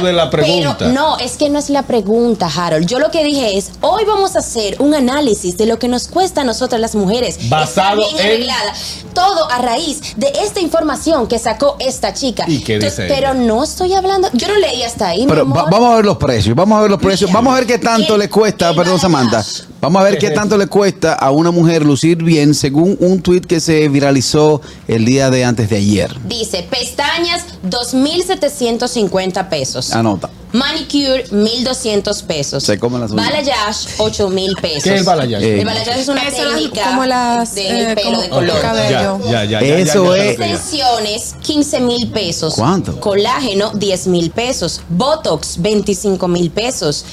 de 0.02 0.12
la 0.12 0.28
pregunta. 0.30 0.76
Pero 0.78 0.92
no, 0.92 1.18
es 1.18 1.36
que 1.36 1.48
no 1.48 1.58
es 1.58 1.70
la 1.70 1.82
pregunta, 1.82 2.50
Harold. 2.54 2.86
Yo 2.86 2.98
lo 2.98 3.10
que 3.10 3.17
dije 3.24 3.56
es, 3.58 3.70
hoy 3.80 4.04
vamos 4.06 4.36
a 4.36 4.40
hacer 4.40 4.76
un 4.80 4.94
análisis 4.94 5.56
de 5.56 5.66
lo 5.66 5.78
que 5.78 5.88
nos 5.88 6.08
cuesta 6.08 6.40
a 6.42 6.44
nosotras 6.44 6.80
las 6.80 6.94
mujeres. 6.94 7.48
Basado 7.48 8.02
en- 8.10 8.18
arreglada. 8.18 8.72
Todo 9.14 9.50
a 9.50 9.58
raíz 9.62 10.00
de 10.16 10.32
esta 10.44 10.60
información 10.60 11.26
que 11.26 11.38
sacó 11.38 11.76
esta 11.80 12.14
chica. 12.14 12.44
¿Y 12.46 12.60
qué 12.62 12.78
dice 12.78 13.06
Pero 13.08 13.32
ella? 13.32 13.34
no 13.34 13.64
estoy 13.64 13.94
hablando, 13.94 14.28
yo 14.32 14.46
no 14.48 14.56
leí 14.56 14.82
hasta 14.82 15.08
ahí. 15.08 15.22
mi 15.22 15.26
Pero 15.26 15.42
amor. 15.42 15.58
va- 15.58 15.70
vamos 15.70 15.92
a 15.92 15.96
ver 15.96 16.04
los 16.04 16.16
precios. 16.18 16.54
Vamos 16.54 16.78
a 16.78 16.82
ver 16.82 16.90
los 16.90 17.00
precios. 17.00 17.28
Mira, 17.30 17.38
Vamos 17.40 17.52
a 17.52 17.56
ver 17.56 17.66
qué 17.66 17.78
tanto 17.78 18.14
¿qué- 18.14 18.18
le 18.18 18.30
cuesta, 18.30 18.72
perdón, 18.74 18.98
Samantha. 19.00 19.44
Vamos 19.80 20.00
a 20.00 20.04
ver 20.04 20.18
qué 20.18 20.30
tanto 20.30 20.58
le 20.58 20.66
cuesta 20.66 21.12
a 21.14 21.30
una 21.30 21.52
mujer 21.52 21.84
lucir 21.84 22.16
bien 22.24 22.52
según 22.54 22.96
un 23.00 23.22
tweet 23.22 23.42
que 23.42 23.60
se 23.60 23.88
viralizó 23.88 24.60
el 24.88 25.04
día 25.04 25.30
de 25.30 25.44
antes 25.44 25.70
de 25.70 25.76
ayer. 25.76 26.16
Dice, 26.26 26.66
pestañas 26.68 27.44
2.750 27.68 29.48
pesos. 29.48 29.92
Anota. 29.92 30.30
Manicure 30.50 31.26
1.200 31.30 32.22
pesos. 32.24 32.64
Se 32.64 32.78
comen 32.78 33.02
las. 33.02 33.12
Balayage 33.14 33.88
8.000 33.98 34.60
pesos. 34.60 34.82
¿Qué 34.82 34.94
es 34.94 35.00
el 35.00 35.04
balayage? 35.04 35.44
Eh, 35.44 35.60
El 35.60 35.66
balayage 35.66 36.00
es 36.00 36.08
una 36.08 36.22
Eso 36.26 36.42
es 36.48 36.54
técnica 36.54 36.84
como 36.88 37.04
las, 37.04 37.54
de 37.54 37.92
eh, 37.92 37.94
pelo 37.94 38.10
como- 38.10 38.22
de 38.22 38.28
color. 38.30 38.60
cabello. 38.62 39.20
Ya, 39.30 39.44
ya, 39.44 39.60
ya, 39.60 39.78
Eso 39.78 40.16
ya, 40.16 40.24
ya, 40.24 40.30
es-. 40.30 40.40
Extensiones, 40.40 41.34
15 41.42 41.80
mil 41.80 42.08
pesos. 42.10 42.54
¿Cuánto? 42.54 42.98
Colágeno, 42.98 43.72
10 43.74 44.06
mil 44.06 44.30
pesos. 44.30 44.80
Botox, 44.88 45.60
25 45.60 46.26
mil 46.28 46.50
pesos. 46.50 47.04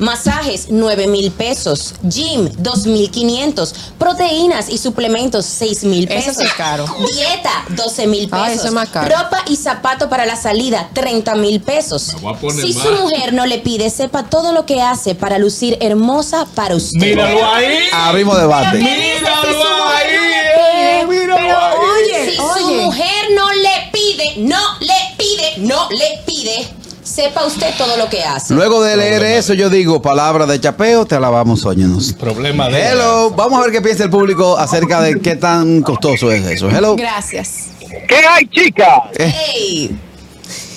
Masajes, 0.00 0.66
9 0.70 1.06
mil 1.06 1.30
pesos. 1.30 1.94
Gym, 2.02 2.48
2.500. 2.62 3.72
Proteínas 3.98 4.68
y 4.68 4.78
suplementos, 4.78 5.44
6 5.46 5.84
mil 5.84 6.04
Eso 6.10 6.14
pesos. 6.14 6.36
sí 6.38 6.44
es 6.44 6.52
caro. 6.54 6.84
Dieta, 7.12 7.50
12 7.70 8.06
mil 8.06 8.28
pesos. 8.28 8.46
Ay, 8.48 8.54
eso 8.56 8.66
es 8.66 8.72
más 8.72 8.88
caro. 8.88 9.14
Ropa 9.14 9.42
y 9.48 9.56
zapato 9.56 10.08
para 10.08 10.26
la 10.26 10.36
salida, 10.36 10.88
30 10.94 11.34
mil 11.36 11.60
pesos. 11.60 12.14
Me 12.14 12.20
voy 12.22 12.34
a 12.34 12.36
poner 12.38 12.66
Si 12.66 12.72
más. 12.72 12.82
su 12.86 12.92
mujer 12.94 13.32
no 13.34 13.46
le 13.46 13.58
pide, 13.58 13.90
sepa 13.90 14.24
todo 14.24 14.52
lo 14.52 14.66
que 14.66 14.80
hace 14.82 15.14
para 15.14 15.38
lucir 15.38 15.76
hermosa 15.80 16.46
para 16.54 16.74
usted. 16.76 16.98
Míralo 16.98 17.44
ahí. 17.52 17.78
Abrimos 17.92 18.38
debate. 18.38 18.78
Míralo 18.78 19.86
ahí. 19.88 20.06
eh, 20.58 21.06
Míralo 21.08 21.36
Pero 21.36 21.58
ahí. 21.58 21.76
oye, 22.04 22.30
Si 22.30 22.36
su 22.36 22.70
mujer 22.74 23.24
no 23.36 23.52
le 23.52 23.90
pide, 23.92 24.34
no 24.38 24.60
le 24.80 24.94
pide, 25.18 25.54
no 25.58 25.88
le 25.90 26.20
pide, 26.26 26.68
sepa 27.10 27.44
usted 27.44 27.68
todo 27.76 27.96
lo 27.96 28.08
que 28.08 28.22
hace. 28.22 28.54
Luego 28.54 28.82
de 28.82 28.96
leer 28.96 29.22
eso, 29.22 29.54
yo 29.54 29.68
digo, 29.68 30.00
palabra 30.00 30.46
de 30.46 30.60
chapeo, 30.60 31.04
te 31.06 31.16
alabamos, 31.16 31.64
óñenos. 31.66 32.12
Problema 32.12 32.68
de. 32.68 32.80
Hello, 32.80 33.30
vamos 33.30 33.58
a 33.58 33.62
ver 33.64 33.72
qué 33.72 33.82
piensa 33.82 34.04
el 34.04 34.10
público 34.10 34.56
acerca 34.56 35.00
de 35.02 35.20
qué 35.20 35.36
tan 35.36 35.82
costoso 35.82 36.30
es 36.30 36.44
eso. 36.46 36.70
Hello. 36.70 36.96
Gracias. 36.96 37.68
¿Qué 38.08 38.16
hay, 38.16 38.46
chica? 38.46 39.10
Ey, 39.18 39.90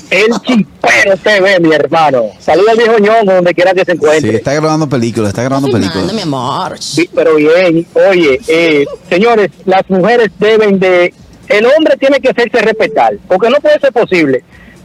El 0.10 0.28
Chipero 0.42 1.18
TV, 1.24 1.60
mi 1.60 1.74
hermano. 1.74 2.24
Saluda 2.40 2.72
al 2.72 2.78
viejo 2.78 2.98
ñongo 3.00 3.34
donde 3.34 3.54
quiera 3.54 3.74
que 3.74 3.82
se 3.86 3.92
Sí, 3.92 3.98
encuentre. 3.98 4.36
está 4.36 4.54
grabando 4.54 4.90
películas, 4.90 5.30
está 5.30 5.44
grabando 5.44 5.70
películas. 5.70 6.12
mi 6.14 6.22
amor. 6.22 6.78
Sí, 6.80 7.10
pero 7.14 7.36
bien, 7.36 7.86
oye, 8.10 8.40
eh, 8.48 8.86
señores, 9.10 9.52
las 9.66 9.84
mujeres 9.90 10.30
deben 10.40 10.80
de... 10.80 11.14
El 11.48 11.66
hombre 11.66 11.98
tiene 11.98 12.20
que 12.20 12.30
hacerse 12.30 12.62
respetar, 12.62 13.14
porque 13.28 13.50
no 13.50 13.58
puede 13.58 13.80
ser 13.80 13.92
posible 13.92 14.44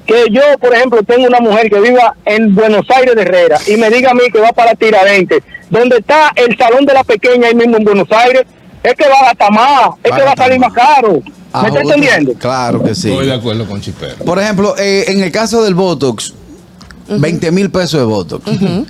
que 0.08 0.24
yo, 0.32 0.40
por 0.58 0.74
ejemplo, 0.74 1.02
tengo 1.02 1.26
una 1.28 1.38
mujer 1.38 1.68
que 1.70 1.78
viva 1.80 2.16
en 2.24 2.54
Buenos 2.54 2.86
Aires 2.90 3.14
de 3.14 3.22
Herrera 3.22 3.58
y 3.66 3.76
me 3.76 3.90
diga 3.90 4.10
a 4.10 4.14
mí 4.14 4.22
que 4.32 4.40
va 4.40 4.52
para 4.52 4.74
Tiradentes, 4.74 5.42
donde 5.68 5.98
está 5.98 6.32
el 6.34 6.56
salón 6.56 6.86
de 6.86 6.94
la 6.94 7.04
pequeña 7.04 7.48
ahí 7.48 7.54
mismo 7.54 7.76
en 7.76 7.84
Buenos 7.84 8.10
Aires, 8.10 8.44
es 8.82 8.94
que 8.94 9.06
va 9.06 9.18
a 9.20 9.24
gastar 9.26 9.52
más, 9.52 9.90
es 10.02 10.10
Va 10.10 10.16
que 10.16 10.22
a 10.22 10.24
va 10.24 10.32
a 10.32 10.36
salir 10.36 10.58
más. 10.58 10.72
caro. 10.72 11.20
Ah, 11.52 11.62
¿Me 11.62 11.68
está 11.68 11.80
entendiendo? 11.82 12.32
Claro 12.34 12.82
que 12.82 12.94
sí. 12.94 13.10
Estoy 13.10 13.26
de 13.26 13.34
acuerdo 13.34 13.66
con 13.66 13.80
Chipero. 13.82 14.16
Por 14.24 14.38
ejemplo, 14.38 14.74
eh, 14.78 15.04
en 15.08 15.22
el 15.22 15.30
caso 15.30 15.62
del 15.62 15.74
Botox, 15.74 16.32
20 17.08 17.50
mil 17.52 17.70
pesos 17.70 17.98
de 18.00 18.04
Botox. 18.04 18.44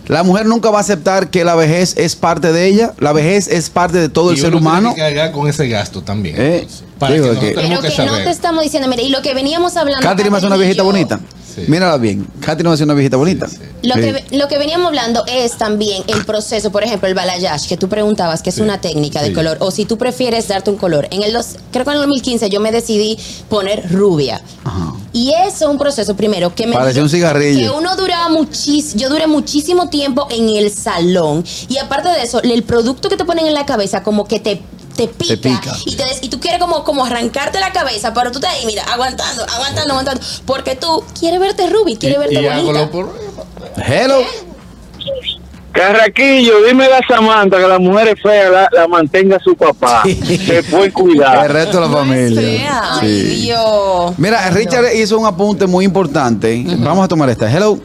La 0.08 0.22
mujer 0.22 0.46
nunca 0.46 0.70
va 0.70 0.78
a 0.78 0.80
aceptar 0.80 1.30
que 1.30 1.44
la 1.44 1.54
vejez 1.54 1.94
es 1.96 2.16
parte 2.16 2.52
de 2.52 2.66
ella. 2.66 2.92
La 2.98 3.12
vejez 3.12 3.48
es 3.48 3.70
parte 3.70 3.98
de 3.98 4.08
todo 4.08 4.30
el 4.32 4.36
ser 4.38 4.48
uno 4.48 4.58
tiene 4.58 4.68
humano. 4.70 4.94
que 4.94 5.00
cargar 5.00 5.32
con 5.32 5.48
ese 5.48 5.68
gasto 5.68 6.02
también. 6.02 6.36
Eh, 6.38 6.56
entonces, 6.62 6.82
para 6.98 7.14
digo 7.14 7.26
que 7.40 7.54
no 7.68 7.80
que- 7.80 8.04
no 8.06 8.16
te 8.18 8.30
estamos 8.30 8.64
diciendo, 8.64 8.88
mire, 8.88 9.02
y 9.02 9.10
lo 9.10 9.22
que 9.22 9.34
veníamos 9.34 9.76
hablando. 9.76 10.00
Me 10.02 10.06
hace 10.08 10.14
una 10.46 10.56
Catherine 10.56 10.56
viejita 10.58 10.82
yo, 10.82 10.84
bonita. 10.84 11.20
Sí. 11.64 11.70
Mírala 11.70 11.96
bien. 11.98 12.26
Katy 12.40 12.62
me 12.64 12.70
hace 12.70 12.84
una 12.84 12.94
viejita 12.94 13.16
bonita. 13.16 13.46
Lo, 13.82 13.94
Sí. 13.94 14.00
que, 14.00 14.36
lo 14.36 14.48
que 14.48 14.58
veníamos 14.58 14.88
hablando 14.88 15.24
es 15.26 15.56
también 15.58 16.02
el 16.08 16.24
proceso, 16.24 16.70
por 16.72 16.82
ejemplo, 16.84 17.08
el 17.08 17.14
balayage, 17.14 17.68
que 17.68 17.76
tú 17.76 17.88
preguntabas, 17.88 18.42
que 18.42 18.50
es 18.50 18.56
Sí, 18.56 18.62
una 18.62 18.80
técnica 18.80 19.20
de 19.22 19.28
sí. 19.28 19.34
color, 19.34 19.56
o 19.60 19.70
si 19.70 19.84
tú 19.84 19.98
prefieres 19.98 20.48
darte 20.48 20.70
un 20.70 20.76
color. 20.76 21.06
En 21.10 21.22
el 21.22 21.32
dos, 21.32 21.56
creo 21.72 21.84
que 21.84 21.90
en 21.90 21.96
el 21.96 22.02
2015 22.02 22.48
yo 22.50 22.60
me 22.60 22.72
decidí 22.72 23.18
poner 23.48 23.90
rubia. 23.92 24.42
Ajá. 24.64 24.94
Y 25.12 25.30
eso 25.32 25.64
es 25.64 25.70
un 25.70 25.78
proceso 25.78 26.14
primero 26.16 26.54
que 26.54 26.66
me 26.66 26.74
Parecía 26.74 27.02
un 27.02 27.08
cigarrillo. 27.08 27.60
que 27.72 27.78
uno 27.78 27.96
duraba 27.96 28.28
muchísimo, 28.28 29.00
yo 29.00 29.08
duré 29.08 29.26
muchísimo 29.26 29.88
tiempo 29.88 30.26
en 30.30 30.48
el 30.56 30.70
salón 30.70 31.44
y 31.68 31.78
aparte 31.78 32.08
de 32.10 32.22
eso, 32.22 32.42
el 32.42 32.62
producto 32.62 33.08
que 33.08 33.16
te 33.16 33.24
ponen 33.24 33.46
en 33.46 33.54
la 33.54 33.64
cabeza 33.66 34.02
como 34.02 34.26
que 34.26 34.38
te 34.38 34.60
te 34.98 35.08
pica, 35.08 35.36
pica. 35.36 35.76
Y, 35.86 35.94
te 35.96 36.04
des- 36.04 36.18
y 36.22 36.28
tú 36.28 36.40
quieres 36.40 36.60
como, 36.60 36.82
como 36.84 37.04
arrancarte 37.04 37.60
la 37.60 37.72
cabeza, 37.72 38.12
pero 38.12 38.30
tú 38.32 38.38
estás 38.38 38.52
ahí, 38.54 38.66
mira, 38.66 38.82
aguantando, 38.84 39.44
aguantando, 39.44 39.92
aguantando, 39.92 40.20
porque 40.44 40.74
tú 40.74 41.04
quieres 41.18 41.38
verte 41.40 41.68
rubia, 41.70 41.96
quieres 41.98 42.18
verte 42.18 42.34
y, 42.34 42.38
y 42.38 42.46
hago 42.48 42.64
bonita. 42.64 42.90
por- 42.90 43.14
Hello. 43.86 44.18
Carraquillo, 45.72 46.64
dime 46.66 46.86
a 46.86 47.00
Samantha 47.06 47.58
que 47.58 47.68
la 47.68 47.78
mujer 47.78 48.08
es 48.08 48.22
fea, 48.22 48.48
la, 48.50 48.68
la 48.72 48.88
mantenga 48.88 49.38
su 49.38 49.54
papá. 49.54 50.02
Se 50.04 50.62
puede 50.64 50.86
El 50.86 50.92
cuidar. 50.92 51.52
resto 51.52 51.80
de 51.80 51.86
la 51.88 51.92
familia. 51.96 52.40
fea. 52.40 52.82
Ay, 52.94 53.00
Sí. 53.08 53.42
Dios. 53.42 54.12
Mira, 54.18 54.50
Richard 54.50 54.92
hizo 54.94 55.18
un 55.18 55.26
apunte 55.26 55.66
muy 55.66 55.84
importante. 55.84 56.64
Vamos 56.78 57.04
a 57.04 57.08
tomar 57.08 57.28
esta. 57.28 57.48
Hello. 57.50 57.78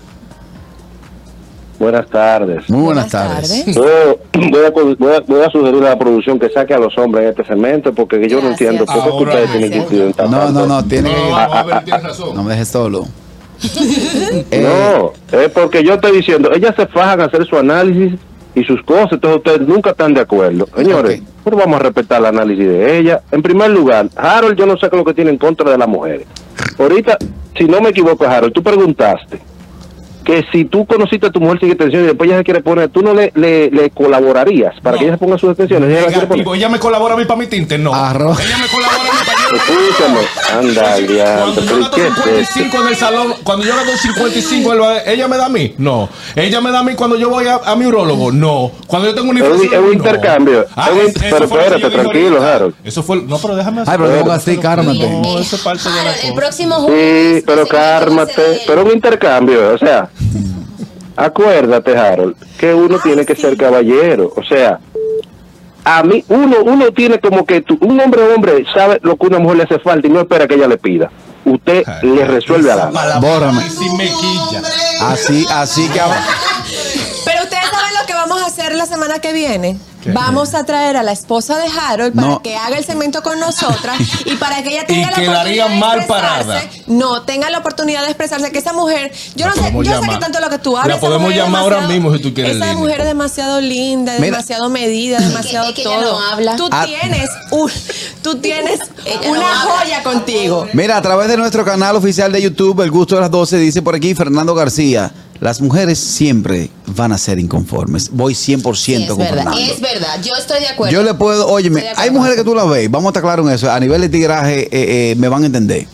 Buenas 1.84 2.08
tardes. 2.10 2.70
Muy 2.70 2.82
buenas, 2.84 3.12
Buenas 3.12 3.12
tardes. 3.12 3.66
tardes. 3.66 3.76
Yo 3.76 3.82
voy 4.50 4.66
a, 4.66 4.70
voy, 4.70 5.14
a, 5.16 5.20
voy 5.20 5.42
a 5.42 5.50
sugerir 5.50 5.84
a 5.84 5.90
la 5.90 6.00
producción 6.00 6.40
que 6.40 6.50
saque 6.50 6.74
a 6.74 6.78
los 6.80 6.98
hombres 6.98 7.24
en 7.26 7.30
este 7.32 7.44
segmento 7.44 7.94
porque 7.94 8.26
yo 8.30 8.42
no 8.42 8.50
entiendo 8.52 8.86
por 8.86 8.96
qué 8.96 9.02
Ahora 9.02 9.16
ustedes 9.26 9.52
tienen 9.52 9.72
que 9.72 9.78
incidentar 9.80 10.30
No, 10.30 10.50
no, 10.50 10.66
no, 10.66 10.84
tiene 10.86 11.10
No, 11.10 11.16
que. 11.16 11.32
vamos 11.32 11.56
a 11.58 11.64
ver, 11.64 11.84
tienes 11.84 12.04
razón. 12.04 12.36
No 12.36 12.44
me 12.44 12.52
dejes 12.52 12.70
solo. 12.70 13.06
Eh, 14.52 14.62
No, 14.62 15.12
es 15.38 15.50
porque 15.50 15.84
yo 15.84 15.96
estoy 15.96 16.14
diciendo, 16.18 16.52
ellas 16.54 16.74
se 16.76 16.88
fajan 16.88 17.20
a 17.22 17.26
hacer 17.26 17.46
su 17.46 17.58
análisis 17.58 18.18
y 18.56 18.64
sus 18.64 18.82
cosas, 18.84 19.14
entonces 19.14 19.38
ustedes 19.40 19.68
nunca 19.68 19.90
están 19.92 20.14
de 20.14 20.22
acuerdo. 20.22 20.68
Señores, 20.76 21.20
Ok. 21.20 21.28
pero 21.44 21.58
vamos 21.58 21.76
a 21.80 21.84
respetar 21.84 22.20
el 22.20 22.28
análisis 22.28 22.66
de 22.68 22.98
ella. 22.98 23.22
En 23.32 23.42
primer 23.42 23.70
lugar, 23.72 24.08
Harold, 24.16 24.58
yo 24.58 24.66
no 24.66 24.74
sé 24.78 24.90
qué 24.90 24.96
es 24.96 25.00
lo 25.00 25.06
que 25.06 25.14
tiene 25.14 25.32
en 25.32 25.38
contra 25.38 25.70
de 25.70 25.78
las 25.78 25.88
mujeres. 25.88 26.28
Ahorita, 26.80 27.18
si 27.58 27.66
no 27.66 27.82
me 27.82 27.90
equivoco, 27.90 28.26
Harold, 28.26 28.54
tú 28.54 28.64
preguntaste 28.64 29.40
que 30.24 30.46
si 30.52 30.66
tú 30.66 30.86
conociste 30.86 31.28
a 31.28 31.30
tu 31.32 31.40
mujer 31.40 31.60
sin 31.60 31.70
extensión 31.70 32.04
y 32.04 32.08
después 32.08 32.28
ella 32.30 32.38
se 32.40 32.44
quiere 32.44 32.62
poner, 32.62 32.90
tú 32.90 33.02
no 33.02 33.14
le, 33.14 33.32
le, 33.36 33.70
le 33.70 33.90
colaborarías 33.90 34.74
para 34.82 34.96
No. 34.96 35.00
que 35.00 35.06
ella 35.06 35.14
se 35.16 35.18
ponga 35.20 35.38
sus 35.38 35.50
extensiones. 35.52 35.90
Ella 36.56 36.70
me 36.70 36.80
colabora 36.80 37.16
a 37.16 37.18
mí 37.18 37.26
para 37.26 37.40
mi 37.40 37.48
tinte, 37.48 37.78
no. 37.78 37.94
Arroz. 37.94 38.40
Ella 38.40 38.58
me 38.58 38.68
colabora 38.68 39.03
Escúchame, 39.52 40.20
anda, 40.52 40.96
diablo, 40.98 41.54
Cuando 41.54 41.62
yo 41.62 41.68
pero 41.68 41.78
¿y 41.78 41.82
gasto 41.84 41.96
qué 42.24 42.40
es 42.40 42.42
esto? 42.50 42.54
55 42.60 42.82
en 42.82 42.88
el 42.88 42.96
salón, 42.96 43.34
cuando 43.44 43.66
yo 43.66 43.76
gasto 43.76 43.92
55, 43.98 44.74
él 44.74 44.82
va- 44.82 45.04
ella 45.04 45.28
me 45.28 45.38
da 45.38 45.46
a 45.46 45.50
mí, 45.50 45.76
no. 45.78 46.10
Ella 46.36 46.62
me 46.62 46.72
da 46.72 46.80
a 46.80 46.84
mí 46.84 46.96
cuando 46.96 47.18
yo 47.18 47.30
voy 47.30 47.46
a, 47.48 47.56
a 47.56 47.76
mi 47.76 47.86
urólogo, 47.86 48.32
no. 48.32 48.72
Cuando 48.88 49.10
yo 49.10 49.14
tengo 49.16 49.32
Es 49.34 49.42
un- 49.42 49.46
infección, 49.46 49.74
es 49.74 49.80
un 49.80 49.86
no. 49.88 49.94
intercambio. 49.94 50.66
Ah, 50.76 50.90
Es 51.06 51.14
pero 51.20 51.46
espérate, 51.46 51.90
tranquilo. 51.90 52.42
Harold. 52.42 52.76
Eso 52.84 53.04
fue, 53.04 53.18
no, 53.22 53.38
pero 53.38 53.56
déjame 53.56 53.82
Ay, 53.82 53.86
pero 53.92 54.06
hacer- 54.06 54.16
no 54.18 54.22
pongas 54.24 54.38
así, 54.42 54.58
cármate. 54.58 55.10
No, 55.10 55.40
eso 55.40 55.56
es 55.56 55.62
parte 55.62 55.90
de 55.90 56.04
la 56.04 56.14
el 56.16 56.34
próximo 56.34 56.76
Sí, 56.80 56.86
jueves. 56.86 57.44
pero 57.46 57.58
va 57.62 57.64
a 57.64 58.00
cármate. 58.00 58.62
Pero 58.66 58.84
un 58.86 58.92
intercambio, 58.92 59.74
o 59.74 59.78
sea, 59.78 60.10
acuérdate, 61.16 61.96
Harold, 61.98 62.36
que 62.58 62.74
uno 62.74 62.98
tiene 63.00 63.26
que 63.26 63.36
ser 63.36 63.56
caballero. 63.58 64.34
O 64.36 64.44
sea, 64.44 64.80
a 65.86 66.04
mí, 66.04 66.24
uno 66.30 66.58
uno 66.66 66.92
tiene 66.92 67.20
como 67.20 67.46
que 67.46 67.62
tú- 67.62 67.78
un 67.82 68.00
hombre 68.00 68.22
hombre 68.34 68.66
sabe 68.74 69.00
lo 69.04 69.16
que 69.18 69.28
una 69.28 69.40
mujer 69.40 69.58
le 69.58 69.64
hace 69.64 69.80
falta 69.80 70.08
y 70.08 70.10
no 70.10 70.22
espera 70.22 70.48
que 70.48 70.56
ella 70.56 70.68
le 70.68 70.78
pida. 70.78 71.10
Usted 71.46 71.84
Ay, 71.86 72.10
le 72.10 72.26
resuelve 72.26 72.72
a 72.72 72.76
la 72.90 73.20
Bórrame. 73.20 73.62
Así, 75.02 75.46
así 75.52 75.88
que. 75.90 76.00
vamos 78.34 78.44
a 78.44 78.48
hacer 78.52 78.76
la 78.76 78.86
semana 78.86 79.20
que 79.20 79.34
viene. 79.34 79.78
Vamos 80.06 80.54
a 80.54 80.66
traer 80.66 80.98
a 80.98 81.04
la 81.04 81.14
esposa 81.14 81.58
de 81.58 81.64
Harold 81.80 82.14
para 82.14 82.28
No. 82.28 82.42
que 82.42 82.58
haga 82.58 82.78
el 82.78 82.84
segmento 82.84 83.24
con 83.24 83.40
nosotras 83.40 83.98
y 84.26 84.36
para 84.36 84.62
que 84.62 84.70
ella 84.70 84.86
tenga 84.86 85.02
Y 85.02 85.26
la 85.26 85.32
oportunidad 85.32 85.70
de 85.70 85.76
mal 85.80 85.98
expresarse. 86.00 86.46
parada. 86.46 86.64
No, 86.88 87.22
tenga 87.22 87.50
la 87.50 87.60
oportunidad 87.60 88.02
de 88.02 88.08
expresarse. 88.08 88.52
Que 88.52 88.60
esa 88.60 88.74
mujer, 88.74 89.14
yo 89.36 89.46
La 89.48 89.56
no 89.56 89.62
sé, 89.64 89.68
yo 89.70 89.72
podemos 89.72 89.86
sé 89.88 89.94
que 90.02 90.06
llamar. 90.08 90.20
tanto 90.20 90.40
lo 90.42 90.50
que 90.50 90.58
tú 90.60 90.74
La 90.74 90.82
hablas. 90.82 90.98
esa 90.98 91.08
podemos 91.08 91.34
llamar 91.34 91.62
ahora 91.62 91.88
mismo 91.88 92.14
si 92.14 92.22
tú 92.22 92.34
quieres, 92.34 92.58
Esa 92.58 92.74
mujer 92.74 93.00
es 93.00 93.06
demasiado 93.08 93.62
linda, 93.62 94.12
Mira. 94.16 94.26
demasiado 94.26 94.70
medida, 94.70 95.20
demasiado 95.20 95.70
es 95.70 95.76
que 95.76 95.82
ella 95.84 96.02
todo. 96.02 96.20
no 96.20 96.20
habla. 96.20 96.56
Tú 96.58 96.68
Ah. 96.70 96.86
tienes 96.86 97.30
un, 97.52 97.72
tú 98.22 98.36
tienes 98.40 98.80
no 99.24 99.32
una 99.32 99.56
joya 99.56 100.04
contigo. 100.04 100.68
Mira, 100.74 100.98
a 100.98 101.02
través 101.02 101.30
de 101.30 101.38
nuestro 101.38 101.64
canal 101.64 101.96
oficial 101.96 102.30
de 102.34 102.42
YouTube, 102.42 102.82
El 102.82 102.92
Gusto 102.92 103.16
de 103.16 103.22
las 103.22 103.32
12, 103.32 103.56
dice 103.58 103.82
por 103.82 103.96
aquí 103.96 104.14
Fernando 104.16 104.54
García. 104.54 105.14
Las 105.44 105.60
mujeres 105.60 106.00
siempre 106.00 106.70
van 106.96 107.12
a 107.12 107.18
ser 107.18 107.38
inconformes. 107.38 108.10
Voy 108.12 108.34
100% 108.34 108.76
Sí, 108.76 108.94
es 108.94 109.10
con 109.10 109.18
verdad, 109.18 109.36
Fernando. 109.36 109.60
es 109.60 109.82
verdad. 109.82 110.22
Yo 110.24 110.32
estoy 110.40 110.62
de 110.62 110.68
acuerdo. 110.68 110.94
Yo 110.94 111.04
le 111.04 111.14
puedo, 111.16 111.48
óyeme, 111.50 111.84
hay 111.98 112.12
mujeres 112.12 112.38
que 112.38 112.46
tú 112.46 112.56
las 112.56 112.70
ves, 112.70 112.90
vamos 112.90 113.08
a 113.08 113.10
estar 113.10 113.24
claros 113.24 113.46
en 113.46 113.54
eso, 113.54 113.70
a 113.70 113.78
nivel 113.80 114.00
de 114.00 114.08
tigraje 114.08 114.64
eh, 114.72 115.12
eh, 115.12 115.16
me 115.18 115.28
van 115.28 115.44
a 115.44 115.48
entender. 115.48 115.86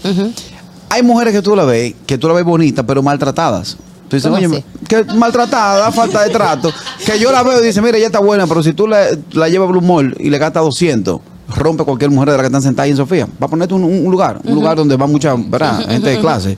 Hay 0.89 1.01
mujeres 1.01 1.33
que 1.33 1.41
tú 1.41 1.55
la 1.55 1.65
ves, 1.65 1.95
que 2.05 2.17
tú 2.19 2.27
la 2.27 2.35
ves 2.35 2.43
bonitas, 2.45 2.85
pero 2.87 3.01
maltratadas. 3.01 3.75
Tú 4.07 4.15
dices, 4.15 4.31
¿Cómo 4.31 4.37
oye, 4.37 4.63
que 4.87 5.03
maltratada, 5.15 5.91
falta 5.91 6.23
de 6.23 6.29
trato. 6.29 6.71
Que 7.05 7.19
yo 7.19 7.31
la 7.31 7.41
veo 7.43 7.61
y 7.61 7.65
dice, 7.65 7.81
mira, 7.81 7.97
ella 7.97 8.07
está 8.07 8.19
buena, 8.19 8.45
pero 8.47 8.61
si 8.63 8.73
tú 8.73 8.87
la, 8.87 9.05
la 9.31 9.49
llevas 9.49 9.67
a 9.67 9.71
Blue 9.71 9.81
Mall 9.81 10.15
y 10.19 10.29
le 10.29 10.37
gastas 10.39 10.63
200, 10.63 11.19
rompe 11.55 11.83
cualquier 11.83 12.11
mujer 12.11 12.29
de 12.29 12.37
las 12.37 12.41
que 12.41 12.47
están 12.47 12.61
sentadas 12.61 12.85
ahí 12.85 12.91
en 12.91 12.97
Sofía. 12.97 13.27
Va 13.41 13.45
a 13.45 13.49
ponerte 13.49 13.73
un, 13.73 13.83
un 13.83 14.11
lugar, 14.11 14.41
un 14.43 14.55
lugar 14.55 14.77
donde 14.77 14.95
va 14.95 15.07
mucha 15.07 15.35
¿verdad? 15.35 15.87
gente 15.87 16.09
de 16.09 16.19
clase. 16.19 16.57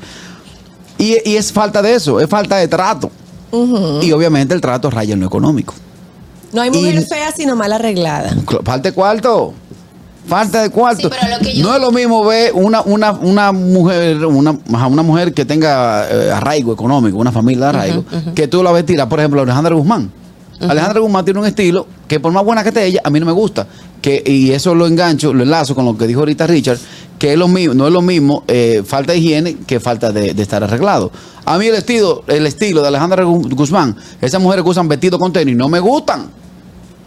Y, 1.01 1.17
y 1.29 1.35
es 1.35 1.51
falta 1.51 1.81
de 1.81 1.95
eso, 1.95 2.19
es 2.19 2.29
falta 2.29 2.57
de 2.57 2.67
trato. 2.67 3.11
Y 4.01 4.11
obviamente 4.13 4.53
el 4.53 4.61
trato 4.61 4.89
raya 4.89 5.13
en 5.13 5.19
lo 5.19 5.25
económico. 5.27 5.73
No 6.53 6.61
hay 6.61 6.69
mujer 6.71 6.95
Y- 6.95 7.05
fea 7.05 7.31
sino 7.35 7.55
mal 7.55 7.73
arreglada. 7.73 8.33
Falta 8.63 8.89
de 8.89 8.93
cuarto. 8.93 9.53
Falta 10.27 10.61
de 10.61 10.69
cuarto. 10.69 11.09
Sí, 11.09 11.15
pero 11.19 11.35
lo 11.37 11.39
que 11.43 11.53
yo- 11.55 11.63
No 11.65 11.73
es 11.75 11.81
lo 11.81 11.91
mismo 11.91 12.23
ver 12.23 12.51
una, 12.53 12.81
una, 12.81 13.11
una 13.11 13.51
mujer, 13.51 14.23
una, 14.25 14.51
una 14.69 15.01
mujer 15.03 15.33
que 15.33 15.43
tenga 15.45 16.07
eh, 16.09 16.31
arraigo 16.31 16.71
económico, 16.73 17.17
una 17.17 17.31
familia 17.31 17.63
de 17.65 17.69
arraigo, 17.69 18.05
que 18.35 18.47
tú 18.47 18.61
la 18.63 18.71
ves 18.71 18.85
tirar, 18.85 19.09
por 19.09 19.19
ejemplo, 19.19 19.41
Alejandra 19.41 19.73
Guzmán. 19.75 20.11
Alejandra 20.69 20.99
Guzmán 20.99 21.25
tiene 21.25 21.39
un 21.39 21.45
estilo 21.45 21.87
que 22.07 22.19
por 22.19 22.31
más 22.31 22.43
buena 22.43 22.63
que 22.63 22.69
esté 22.69 22.85
ella, 22.85 23.01
a 23.03 23.09
mí 23.09 23.19
no 23.19 23.25
me 23.25 23.31
gusta. 23.31 23.67
Que, 24.01 24.23
y 24.25 24.51
eso 24.51 24.73
lo 24.73 24.87
engancho, 24.87 25.33
lo 25.33 25.43
enlazo 25.43 25.75
con 25.75 25.85
lo 25.85 25.95
que 25.97 26.07
dijo 26.07 26.21
ahorita 26.21 26.47
Richard, 26.47 26.79
que 27.19 27.33
es 27.33 27.37
lo 27.37 27.47
mismo, 27.47 27.73
no 27.75 27.85
es 27.87 27.93
lo 27.93 28.01
mismo 28.01 28.43
eh, 28.47 28.81
falta 28.85 29.13
de 29.13 29.19
higiene 29.19 29.57
que 29.67 29.79
falta 29.79 30.11
de, 30.11 30.29
estar 30.41 30.63
arreglado. 30.63 31.11
A 31.45 31.57
mí 31.59 31.67
el 31.67 31.75
estilo, 31.75 32.23
el 32.27 32.47
estilo 32.47 32.81
de 32.81 32.87
Alejandra 32.87 33.23
Gu- 33.23 33.53
Guzmán, 33.55 33.95
esas 34.21 34.41
mujeres 34.41 34.63
que 34.63 34.69
usan 34.71 34.87
vestido 34.87 35.19
con 35.19 35.31
tenis, 35.31 35.55
no 35.55 35.69
me 35.69 35.79
gustan. 35.79 36.29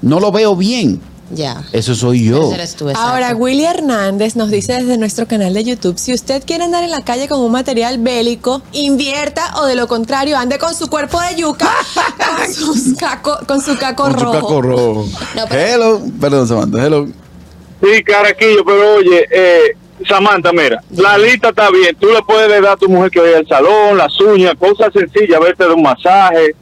No 0.03 0.21
lo 0.21 0.31
veo 0.31 0.55
bien. 0.55 1.01
Ya. 1.31 1.65
Eso 1.73 1.95
soy 1.95 2.27
yo. 2.29 2.53
Eres 2.53 2.75
tú. 2.77 2.89
Ahora, 2.95 3.35
Willy 3.35 3.65
Hernández 3.65 4.37
nos 4.37 4.51
dice 4.51 4.75
desde 4.75 4.99
nuestro 4.99 5.27
canal 5.27 5.55
de 5.55 5.65
YouTube, 5.65 5.99
si 5.99 6.13
usted 6.13 6.43
quiere 6.45 6.65
andar 6.65 6.85
en 6.85 6.91
la 6.91 7.03
calle 7.03 7.29
con 7.29 7.41
un 7.41 7.51
material 7.51 7.99
bélico, 7.99 8.61
invierta 8.73 9.55
o 9.61 9.65
de 9.67 9.75
lo 9.75 9.89
contrario, 9.89 10.37
ande 10.37 10.59
con 10.59 10.75
su 10.75 10.89
cuerpo 10.89 11.19
de 11.21 11.37
yuca, 11.41 11.71
con, 12.37 12.53
sus 12.55 12.95
caco- 12.97 13.47
con 13.47 13.61
su 13.63 13.77
caco 13.79 14.03
Con 14.05 14.13
su 14.19 14.25
rojo. 14.25 14.33
caco 14.41 14.63
rojo. 14.63 15.07
No, 15.35 15.43
pero- 15.49 15.61
Hello. 15.75 16.03
Perdón, 16.21 16.47
Samantha. 16.47 16.85
Hello. 16.87 17.07
Sí, 17.83 18.03
Caraquillo, 18.05 18.65
pero 18.65 18.95
oye, 18.97 19.27
eh, 19.31 19.77
Samantha, 20.09 20.53
mira, 20.53 20.83
la 20.91 21.17
lista 21.19 21.49
está 21.49 21.71
bien. 21.71 21.97
Tú 21.99 22.09
le 22.09 22.23
puedes 22.23 22.49
dar 22.63 22.73
a 22.73 22.77
tu 22.77 22.89
mujer 22.89 23.11
que 23.11 23.21
vaya 23.21 23.39
al 23.39 23.49
salón, 23.49 23.97
las 23.97 24.19
uñas, 24.21 24.55
cosas 24.59 24.93
sencillas, 24.93 25.41
verte 25.41 25.65
de 25.65 25.73
un 25.73 25.83
masaje. 25.83 26.55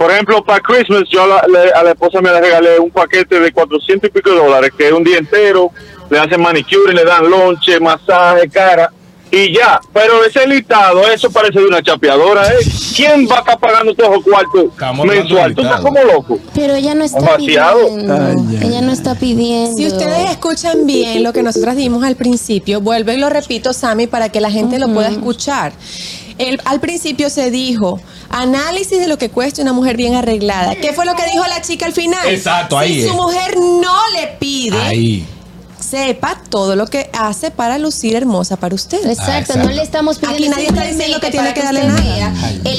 Por 0.00 0.10
ejemplo, 0.10 0.42
para 0.42 0.60
Christmas, 0.60 1.02
yo 1.10 1.24
a 1.24 1.26
la, 1.26 1.42
le- 1.46 1.72
a 1.74 1.82
la 1.82 1.90
esposa 1.90 2.22
me 2.22 2.30
le 2.30 2.40
regalé 2.40 2.78
un 2.78 2.90
paquete 2.90 3.38
de 3.38 3.52
400 3.52 4.08
y 4.08 4.10
pico 4.10 4.30
de 4.30 4.36
dólares, 4.36 4.70
que 4.76 4.86
es 4.86 4.92
un 4.94 5.04
día 5.04 5.18
entero, 5.18 5.70
le 6.08 6.18
hacen 6.18 6.40
manicure, 6.40 6.94
le 6.94 7.04
dan 7.04 7.28
lonche, 7.28 7.78
masaje, 7.78 8.48
cara, 8.48 8.90
y 9.30 9.54
ya. 9.54 9.78
Pero 9.92 10.24
ese 10.24 10.46
listado, 10.46 11.06
eso 11.06 11.30
parece 11.30 11.60
de 11.60 11.66
una 11.66 11.82
chapeadora, 11.82 12.48
¿eh? 12.48 12.56
¿Quién 12.96 13.28
va 13.30 13.36
a 13.36 13.38
estar 13.40 13.58
pagando 13.60 13.94
todos 13.94 14.10
los 14.16 14.24
cuartos 14.24 14.64
mensual? 15.04 15.54
Tú 15.54 15.60
estás 15.60 15.82
como 15.82 16.02
loco. 16.02 16.38
Pero 16.54 16.74
ella 16.76 16.94
no 16.94 17.04
está 17.04 17.20
Demasiado. 17.20 17.86
pidiendo. 17.88 18.14
Ay, 18.14 18.58
ella 18.68 18.80
no 18.80 18.92
está 18.92 19.14
pidiendo. 19.16 19.76
Si 19.76 19.86
ustedes 19.86 20.30
escuchan 20.30 20.86
bien 20.86 21.22
lo 21.22 21.34
que 21.34 21.42
nosotras 21.42 21.76
dimos 21.76 22.04
al 22.04 22.16
principio, 22.16 22.80
vuelvo 22.80 23.12
y 23.12 23.18
lo 23.18 23.28
repito, 23.28 23.74
Sammy, 23.74 24.06
para 24.06 24.30
que 24.30 24.40
la 24.40 24.50
gente 24.50 24.78
lo 24.78 24.88
pueda 24.88 25.10
escuchar. 25.10 25.72
El- 26.40 26.60
al 26.64 26.80
principio 26.80 27.28
se 27.30 27.50
dijo 27.50 28.00
análisis 28.30 28.98
de 28.98 29.08
lo 29.08 29.18
que 29.18 29.28
cuesta 29.30 29.60
una 29.62 29.72
mujer 29.72 29.96
bien 29.96 30.14
arreglada. 30.14 30.74
¿Qué 30.74 30.92
fue 30.92 31.04
lo 31.04 31.14
que 31.14 31.24
dijo 31.30 31.46
la 31.46 31.60
chica 31.62 31.86
al 31.86 31.92
final? 31.92 32.26
Exacto, 32.28 32.78
ahí 32.78 32.94
Si 32.94 33.00
es. 33.02 33.08
su 33.08 33.14
mujer 33.14 33.56
no 33.58 33.96
le 34.14 34.26
pide, 34.38 34.80
Ahí. 34.80 35.26
sepa 35.78 36.40
todo 36.48 36.76
lo 36.76 36.86
que 36.86 37.10
hace 37.12 37.50
para 37.50 37.78
lucir 37.78 38.14
hermosa 38.16 38.56
para 38.56 38.74
usted. 38.74 38.98
Exacto, 39.06 39.32
Ah, 39.32 39.38
exacto. 39.40 39.64
no 39.68 39.70
le 39.74 39.82
estamos 39.82 40.18
pidiendo. 40.18 40.38
Aquí 40.44 40.48
nadie 40.48 40.66
está 40.68 40.82
diciendo 40.84 41.20
que 41.20 41.30
tiene 41.30 41.52
que 41.54 41.62
darle 41.62 41.84
nada. 41.84 42.19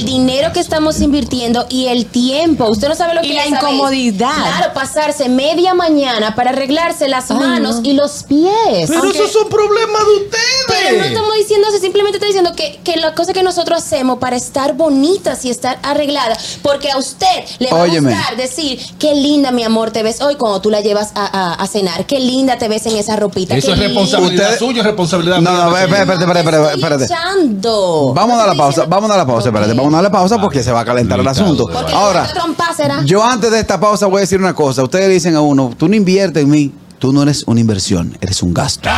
El 0.02 0.08
dinero 0.08 0.52
que 0.52 0.60
estamos 0.60 1.00
invirtiendo 1.00 1.68
y 1.70 1.86
el 1.88 2.08
tiempo. 2.08 2.66
Usted 2.70 2.88
no 2.90 2.96
sabe 2.96 3.14
lo 3.14 3.22
Y 3.24 3.28
que 3.28 3.34
la 3.36 3.44
es, 3.44 3.50
¿sabes? 3.52 3.64
incomodidad. 3.64 4.34
Claro, 4.34 4.74
pasarse 4.74 5.30
media 5.30 5.76
mañana 5.76 6.34
para 6.34 6.50
arreglarse 6.50 7.08
las 7.08 7.30
Ay, 7.30 7.38
manos 7.38 7.82
no. 7.82 7.90
y 7.90 7.94
los 7.94 8.24
pies. 8.24 8.52
Pero 8.88 9.00
Aunque- 9.04 9.18
esos 9.20 9.32
son 9.32 9.48
problemas 9.48 10.02
de 10.06 10.24
ustedes. 10.26 10.66
Pero 10.68 10.98
no 10.98 11.04
estamos 11.04 11.36
diciendo 11.36 11.68
eso, 11.70 11.78
simplemente 11.78 12.18
estoy 12.18 12.30
diciendo 12.30 12.54
que, 12.56 12.80
que 12.84 12.96
la 12.98 13.14
cosa 13.14 13.32
que 13.34 13.44
nosotros 13.44 13.78
hacemos 13.78 14.18
para 14.18 14.36
estar 14.36 14.74
bonitas 14.74 15.46
y 15.46 15.52
estar 15.52 15.78
arregladas, 15.84 16.58
porque 16.64 16.90
a 16.92 16.98
usted 16.98 17.28
le 17.60 17.70
va 17.70 17.82
Óyeme. 17.84 18.12
a 18.14 18.18
gustar 18.18 18.38
decir, 18.38 18.80
qué 18.98 19.14
linda 19.14 19.52
mi 19.52 19.64
amor 19.64 19.92
te 19.92 20.02
ves 20.02 20.20
hoy 20.22 20.36
cuando 20.36 20.62
tú 20.62 20.72
la 20.72 20.82
llevas 20.82 21.12
a, 21.14 21.26
a- 21.26 21.54
a 21.54 21.68
cenar, 21.68 22.08
qué 22.08 22.20
linda 22.20 22.58
te 22.58 22.68
ves 22.68 22.88
en 22.88 22.98
esa 22.98 23.16
ropita. 23.18 23.56
Eso 23.56 23.68
qué 23.68 23.74
es 23.74 23.80
responsabilidad 23.80 24.46
Ustedes- 24.54 24.60
suya, 24.60 24.80
es 24.80 24.86
responsabilidad 24.88 25.42
No, 25.42 25.52
mía. 25.52 25.64
no, 25.66 25.78
espérate, 25.78 26.02
espérate, 26.14 26.40
espérate, 26.40 26.74
espérate, 26.74 27.04
espérate. 27.06 28.16
Vamos 28.16 28.34
a 28.36 28.38
dar 28.38 28.48
la 28.48 28.56
pausa, 28.56 28.86
vamos 28.88 29.10
a 29.10 29.14
dar 29.16 29.28
la 29.28 29.32
pausa, 29.32 29.50
espérate, 29.50 29.74
vamos 29.74 29.91
a 30.00 30.02
dar 30.02 30.12
la 30.12 30.12
pausa 30.12 30.40
porque 30.40 30.64
se 30.64 30.72
va 30.72 30.82
a 30.82 30.86
calentar 30.86 31.20
el 31.20 31.28
asunto. 31.28 31.68
Porque 31.72 31.94
Ahora, 31.94 32.28
yo 33.06 33.24
antes 33.24 33.52
de 33.52 33.60
esta 33.60 33.80
pausa 33.80 34.08
voy 34.08 34.18
a 34.18 34.22
decir 34.22 34.40
una 34.40 34.54
cosa. 34.54 34.84
Ustedes 34.84 35.08
le 35.08 35.14
dicen 35.16 35.36
a 35.36 35.42
uno, 35.42 35.74
tú 35.78 35.88
no 35.88 35.96
inviertes 35.96 36.44
en 36.44 36.50
mí, 36.50 36.74
tú 37.00 37.12
no 37.14 37.24
eres 37.24 37.44
una 37.48 37.60
inversión, 37.60 38.18
eres 38.22 38.42
un 38.44 38.54
gasto. 38.54 38.90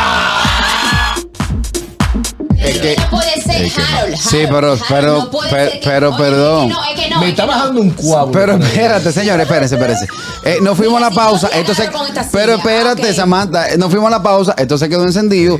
Es 2.64 2.78
que, 2.80 2.96
no 2.96 3.10
puede 3.10 3.42
ser 3.42 3.82
Harold, 3.94 4.16
Sí, 4.16 4.36
pero- 4.44 4.56
Harold, 4.56 4.82
pero- 4.88 5.18
no 5.18 5.30
puede 5.30 5.50
pero- 5.50 5.70
ser 5.70 5.80
que- 5.80 5.88
pero, 5.88 6.08
oye, 6.10 6.18
perdón. 6.18 6.62
es 6.64 6.68
que 6.68 6.74
no, 6.74 6.84
es 6.84 7.00
que 7.00 7.10
no, 7.10 7.18
Me 7.20 7.24
es 7.26 7.30
está 7.32 7.44
bajando 7.46 7.80
un 7.80 7.90
cuadro. 7.90 8.32
Pero 8.32 8.54
espérate, 8.56 9.12
señores, 9.12 9.42
espérense, 9.46 9.74
espérense. 9.74 10.06
Eh, 10.44 10.58
nos 10.62 10.76
fuimos 10.76 10.96
a 11.02 11.08
la 11.08 11.10
pausa, 11.10 11.48
entonces, 11.54 11.88
pero 12.32 12.54
espérate. 12.54 13.12
Samantha, 13.14 13.68
eh, 13.70 13.76
nos 13.78 13.90
fuimos 13.90 14.08
a 14.08 14.10
la 14.10 14.22
pausa, 14.22 14.54
esto 14.58 14.78
se 14.78 14.88
quedó 14.88 15.04
encendido. 15.04 15.58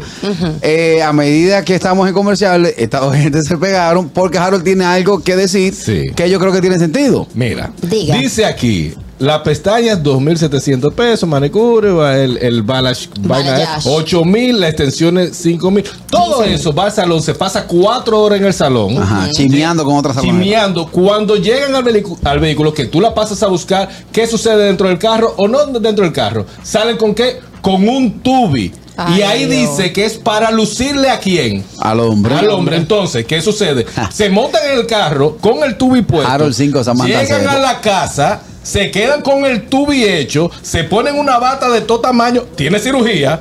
Eh, 0.63 1.03
a 1.03 1.13
medida 1.13 1.65
que 1.65 1.75
estamos 1.75 2.09
en 2.09 2.15
comerciales, 2.15 2.75
esta 2.79 3.01
gente 3.15 3.43
se 3.43 3.57
pegaron 3.59 4.09
porque 4.09 4.39
Harold 4.39 4.65
tiene 4.65 4.85
algo 4.85 5.23
que 5.23 5.37
decir 5.37 5.75
Sí. 5.75 6.07
que 6.15 6.29
yo 6.31 6.39
creo 6.39 6.53
que 6.53 6.61
tiene 6.61 6.79
sentido. 6.79 7.27
Mira, 7.35 7.71
Diga. 7.83 8.17
dice 8.17 8.45
aquí, 8.47 8.95
la 9.19 9.43
pestaña 9.43 9.93
es 9.93 10.03
2.700 10.03 10.93
pesos, 10.93 11.29
manicure, 11.29 11.93
va 11.93 12.17
el, 12.19 12.37
el 12.39 12.63
balash, 12.63 13.07
vaina 13.21 13.57
es 13.63 13.85
Balayage. 13.85 13.89
8.000, 13.89 14.53
la 14.55 14.69
extensión 14.69 15.19
es 15.19 15.45
5.000. 15.47 15.85
Todo 16.11 16.43
eso 16.45 16.73
va 16.75 16.87
al 16.87 16.93
salón, 16.93 17.23
se 17.23 17.35
pasa 17.35 17.67
cuatro 17.67 18.21
horas 18.23 18.41
en 18.41 18.47
el 18.47 18.55
salón. 18.55 18.99
Ajá, 19.01 19.31
chimeando 19.31 19.85
con 19.85 19.97
otras 19.97 20.17
salones. 20.17 20.35
Chimeando. 20.43 20.87
Cuando 20.91 21.37
llegan 21.37 21.75
al, 21.75 21.85
al 22.25 22.41
vehículo, 22.41 22.75
que 22.75 22.87
tú 22.87 23.01
la 23.01 23.15
pasas 23.15 23.43
a 23.43 23.47
buscar, 23.47 23.89
¿qué 24.13 24.27
sucede 24.27 24.67
dentro 24.67 24.89
del 24.89 24.99
carro 24.99 25.35
o 25.37 25.47
no 25.49 25.65
dentro 25.67 26.05
del 26.05 26.13
carro? 26.13 26.47
¿Salen 26.63 26.97
con 26.97 27.15
qué? 27.15 27.39
Con 27.61 27.89
un 27.89 28.21
tubi. 28.21 28.73
y 29.17 29.23
ahí 29.23 29.47
Dios. 29.47 29.77
dice 29.77 29.93
que 29.93 30.05
es 30.05 30.15
para 30.19 30.51
lucirle 30.51 31.09
a 31.11 31.19
quién. 31.19 31.65
Al 31.79 32.01
hombre. 32.01 32.35
Al 32.35 32.51
hombre, 32.51 32.77
entonces, 32.77 33.25
¿qué 33.25 33.41
sucede? 33.41 33.87
Se 34.13 34.29
montan 34.29 34.61
en 34.73 34.79
el 34.81 34.87
carro 34.87 35.37
con 35.41 35.63
el 35.63 35.77
tubi 35.77 36.03
puesto. 36.03 36.31
Harold 36.31 36.55
cinco, 36.55 36.85
Samantha 36.85 37.23
Llegan 37.23 37.41
cero. 37.41 37.51
a 37.53 37.59
la 37.59 37.81
casa, 37.81 38.41
se 38.65 38.91
quedan 38.91 39.23
con 39.23 39.45
el 39.47 39.69
tubi 39.69 40.03
hecho, 40.05 40.51
se 40.63 40.83
ponen 40.83 41.17
una 41.17 41.39
bata 41.39 41.69
de 41.71 41.83
todo 41.83 42.01
tamaño, 42.01 42.43
tiene 42.57 42.81
cirugía. 42.81 43.41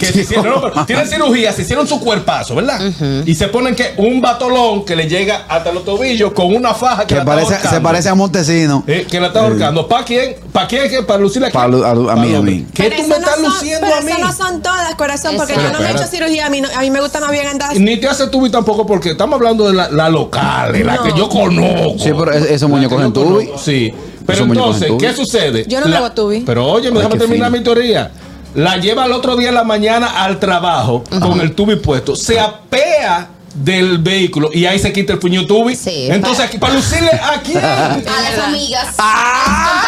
Que 0.00 0.06
se 0.06 0.20
hicieron, 0.22 0.46
no, 0.46 0.60
pero 0.62 0.86
tiene 0.86 1.04
cirugía, 1.06 1.52
se 1.52 1.62
hicieron 1.62 1.86
su 1.86 2.00
cuerpazo, 2.00 2.54
¿verdad? 2.54 2.80
Y 3.26 3.34
se 3.34 3.48
ponen 3.48 3.74
que 3.74 3.92
un 3.98 4.22
batolón 4.22 4.84
que 4.86 4.96
le 4.96 5.06
llega 5.06 5.44
hasta 5.48 5.70
los 5.72 5.84
tobillos 5.84 6.32
con 6.32 6.54
una 6.54 6.72
faja 6.72 7.02
que, 7.02 7.08
Que 7.08 7.14
la 7.16 7.20
está 7.20 7.34
parece, 7.34 7.68
se 7.68 7.80
parece 7.82 8.08
a 8.08 8.14
Montesino. 8.14 8.84
Eh, 8.86 9.06
que 9.10 9.20
la 9.20 9.26
está 9.26 9.40
ahorcando. 9.40 9.86
¿Para 9.86 10.04
quién? 10.04 10.36
¿Para 10.52 10.66
quién? 10.66 11.04
¿Para 11.04 11.18
lucirle 11.20 11.48
a? 11.48 11.50
Pa' 11.50 11.66
lu- 11.68 11.84
a 11.84 11.94
lu- 11.94 12.08
a 12.08 12.14
Pa'l 12.14 12.26
mí, 12.26 12.34
a 12.34 12.40
mí. 12.40 12.66
¿Qué 12.72 12.84
Pero 12.84 12.96
tú 12.96 13.02
eso 13.02 13.08
me 13.10 13.14
no 13.16 13.16
estás 13.20 13.34
son- 13.34 13.44
luciendo 13.44 13.86
pero 13.86 13.96
a 13.96 14.00
mí? 14.00 14.12
eso 14.12 14.20
no 14.20 14.32
son 14.32 14.62
todas, 14.62 14.94
corazón, 14.94 15.34
porque 15.36 15.54
yo 15.54 15.70
no 15.72 15.80
me 15.80 15.88
he 15.88 15.90
hecho 15.92 16.06
cirugía. 16.06 16.46
A 16.46 16.50
mí, 16.50 16.60
no- 16.62 16.68
a 16.74 16.80
mí 16.80 16.90
me 16.90 17.00
gusta 17.00 17.20
más 17.20 17.30
bien 17.32 17.46
andar. 17.46 17.76
Ni 17.78 17.98
te 17.98 18.08
hace 18.08 18.28
tubi 18.28 18.48
tampoco 18.50 18.86
porque 18.86 19.10
estamos 19.10 19.34
hablando 19.36 19.66
de 19.68 19.74
la, 19.74 19.90
la 19.90 20.08
local, 20.08 20.72
de 20.72 20.84
la 20.84 20.94
No. 20.96 21.02
que 21.02 21.12
yo 21.18 21.28
conozco. 21.28 21.98
Sí, 21.98 22.10
pero 22.16 22.32
es- 22.32 22.44
esos 22.44 22.62
La 22.70 22.76
muñecos 22.76 22.96
que 22.96 23.02
yo 23.02 23.06
en 23.08 23.12
tubi. 23.12 23.50
Sí. 23.62 23.92
Pero 24.26 24.44
entonces. 24.44 24.90
¿qué 24.98 25.14
sucede? 25.14 25.64
Yo 25.68 25.80
no 25.80 25.86
me 25.86 25.92
La- 25.92 25.98
hago 25.98 26.12
tubi. 26.12 26.40
Pero 26.40 26.66
oye, 26.66 26.88
Ay, 26.88 26.94
déjame 26.94 27.16
terminar 27.18 27.48
fino. 27.48 27.58
mi 27.58 27.64
teoría. 27.64 28.10
La 28.54 28.76
lleva 28.78 29.04
al 29.04 29.12
otro 29.12 29.36
día 29.36 29.48
en 29.50 29.54
la 29.54 29.64
mañana 29.64 30.24
al 30.24 30.38
trabajo 30.40 31.04
con 31.20 31.40
el 31.40 31.54
tubi 31.54 31.76
puesto. 31.76 32.16
Se 32.16 32.40
apea 32.40 33.28
del 33.54 33.98
vehículo 33.98 34.50
y 34.52 34.66
ahí 34.66 34.78
se 34.78 34.92
quita 34.92 35.12
el 35.14 35.18
puño 35.18 35.46
tubi. 35.46 35.76
Sí, 35.76 36.08
Entonces, 36.10 36.38
para- 36.38 36.48
aquí, 36.48 36.58
para 36.58 36.74
lucirle 36.74 37.10
a 37.10 37.40
quién. 37.42 37.58
A 37.64 37.98
las 37.98 38.38
amigas, 38.46 38.94
Ah. 38.98 39.82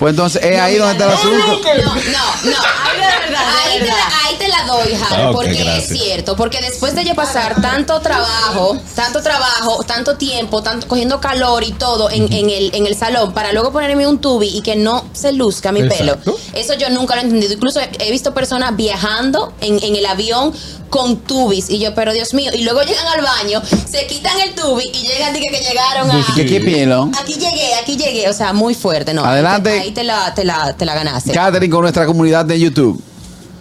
Pues 0.00 0.10
entonces 0.12 0.42
es 0.42 0.58
ahí 0.58 0.76
donde 0.78 0.92
está 0.94 1.04
el 1.04 1.10
asunto. 1.12 1.46
No, 1.46 1.54
no, 1.54 2.50
no. 2.50 2.58
Ay, 2.90 2.98
de 3.00 3.06
verdad, 3.06 3.40
de 3.40 3.70
Ahí 3.70 3.78
te, 3.78 3.84
verdad. 3.84 3.96
la, 3.98 4.26
ahí 4.28 4.36
te 4.38 4.48
la 4.48 4.62
doy, 4.64 4.94
Harold, 4.94 5.28
Ah, 5.28 5.30
porque 5.32 5.52
gracias. 5.54 5.90
es 5.90 5.98
cierto. 6.00 6.36
Porque 6.36 6.60
después 6.62 6.94
de 6.94 7.04
yo 7.04 7.14
pasar 7.14 7.60
tanto 7.60 8.00
trabajo, 8.00 8.78
tanto 8.94 9.22
trabajo, 9.22 9.84
tanto 9.84 10.16
tiempo, 10.16 10.62
tanto 10.62 10.88
cogiendo 10.88 11.20
calor 11.20 11.62
y 11.64 11.72
todo 11.72 12.10
en, 12.10 12.32
en 12.32 12.48
el, 12.48 12.74
en 12.74 12.86
el 12.86 12.96
salón, 12.96 13.32
para 13.34 13.52
luego 13.52 13.72
ponerme 13.72 14.06
un 14.06 14.18
tubi 14.20 14.48
y 14.48 14.62
que 14.62 14.74
no 14.74 15.04
se 15.12 15.32
luzca 15.32 15.70
mi 15.70 15.80
Exacto. 15.82 16.18
pelo, 16.24 16.38
eso 16.54 16.74
yo 16.74 16.88
nunca 16.88 17.14
lo 17.14 17.20
he 17.20 17.24
entendido. 17.24 17.52
Incluso 17.52 17.78
he, 17.80 17.90
he 17.98 18.10
visto 18.10 18.32
personas 18.32 18.74
viajando 18.76 19.52
en, 19.60 19.82
en 19.84 19.96
el 19.96 20.06
avión 20.06 20.54
con 20.90 21.16
tubis 21.20 21.70
y 21.70 21.78
yo, 21.78 21.94
pero 21.94 22.12
Dios 22.12 22.34
mío, 22.34 22.50
y 22.52 22.62
luego 22.62 22.82
llegan 22.82 23.06
al 23.06 23.22
baño, 23.22 23.62
se 23.88 24.06
quitan 24.06 24.38
el 24.40 24.54
tubi 24.54 24.84
y 24.92 25.06
llegan 25.06 25.32
dije 25.32 25.46
que 25.50 25.60
llegaron 25.60 26.10
a... 26.10 26.26
¿Qué, 26.34 26.44
qué? 26.44 26.56
Aquí 27.18 27.34
llegué, 27.34 27.74
aquí 27.80 27.96
llegué, 27.96 28.28
o 28.28 28.32
sea, 28.32 28.52
muy 28.52 28.74
fuerte, 28.74 29.14
¿no? 29.14 29.24
Adelante. 29.24 29.70
Ahí 29.70 29.92
te 29.92 30.04
la, 30.04 30.34
te 30.34 30.44
la, 30.44 30.76
te 30.76 30.84
la 30.84 30.94
ganaste. 30.94 31.32
Catherine 31.32 31.70
con 31.70 31.82
nuestra 31.82 32.06
comunidad 32.06 32.44
de 32.44 32.58
YouTube. 32.58 33.02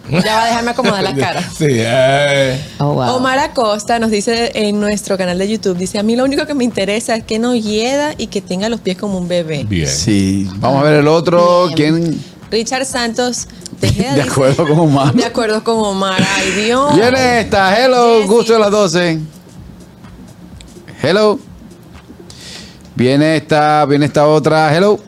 Ya 0.23 0.35
va 0.35 0.43
a 0.43 0.47
dejarme 0.47 0.71
acomodar 0.71 1.03
la 1.03 1.15
cara. 1.15 1.41
Sí, 1.41 1.65
eh. 1.69 2.61
Oh, 2.79 2.93
wow. 2.93 3.15
Omar 3.15 3.37
Acosta 3.39 3.99
nos 3.99 4.11
dice 4.11 4.51
en 4.55 4.79
nuestro 4.79 5.17
canal 5.17 5.37
de 5.37 5.47
YouTube, 5.49 5.77
dice, 5.77 5.99
a 5.99 6.03
mí 6.03 6.15
lo 6.15 6.23
único 6.25 6.45
que 6.45 6.53
me 6.53 6.63
interesa 6.63 7.15
es 7.15 7.23
que 7.23 7.39
no 7.39 7.55
hieda 7.55 8.13
y 8.17 8.27
que 8.27 8.41
tenga 8.41 8.69
los 8.69 8.79
pies 8.81 8.97
como 8.97 9.17
un 9.17 9.27
bebé. 9.27 9.65
Bien. 9.67 9.87
Sí. 9.87 10.49
Vamos 10.57 10.81
a 10.81 10.83
ver 10.83 10.93
el 10.95 11.07
otro. 11.07 11.67
Bien. 11.75 11.75
¿Quién? 12.01 12.23
Richard 12.51 12.85
Santos 12.85 13.47
Tejeda 13.79 14.13
De 14.15 14.23
dice- 14.23 14.31
acuerdo 14.31 14.67
con 14.67 14.79
Omar. 14.79 15.13
De 15.13 15.23
acuerdo 15.25 15.63
con 15.63 15.75
Omar. 15.77 16.21
Ay, 16.35 16.51
Dios. 16.65 16.95
Viene 16.95 17.41
esta. 17.41 17.79
Hello, 17.79 18.25
gusto 18.25 18.53
de 18.53 18.59
las 18.59 18.71
12. 18.71 19.19
Hello. 21.01 21.39
Viene 22.95 23.37
esta, 23.37 23.85
viene 23.85 24.07
esta 24.07 24.27
otra. 24.27 24.75
Hello. 24.75 24.99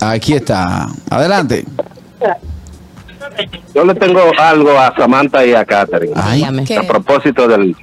Aquí 0.00 0.32
está. 0.34 0.88
Adelante. 1.10 1.64
Yo 3.74 3.84
le 3.84 3.94
tengo 3.94 4.20
algo 4.38 4.78
a 4.78 4.94
Samantha 4.96 5.44
y 5.44 5.54
a 5.54 5.64
Catherine. 5.64 6.12
A 6.78 6.82
propósito 6.82 7.46
del, 7.48 7.76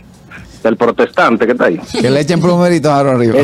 del 0.63 0.77
protestante 0.77 1.45
que 1.45 1.51
está 1.53 1.65
ahí. 1.65 1.79
que 2.01 2.09
le 2.09 2.19
echen 2.21 2.41
plumerito 2.41 2.91
a 2.91 2.99
arriba. 2.99 3.35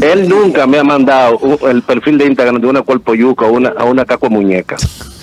Él 0.00 0.28
nunca 0.28 0.66
me 0.66 0.78
ha 0.78 0.84
mandado 0.84 1.38
un- 1.38 1.70
el 1.70 1.82
perfil 1.82 2.18
de 2.18 2.26
Instagram 2.26 2.60
de 2.60 2.66
una 2.66 2.82
cuerpo 2.82 3.14
yuca 3.14 3.46
o 3.46 3.52
una, 3.52 3.70
a 3.70 3.84
una 3.84 4.04
caco 4.04 4.28
muñeca. 4.30 4.76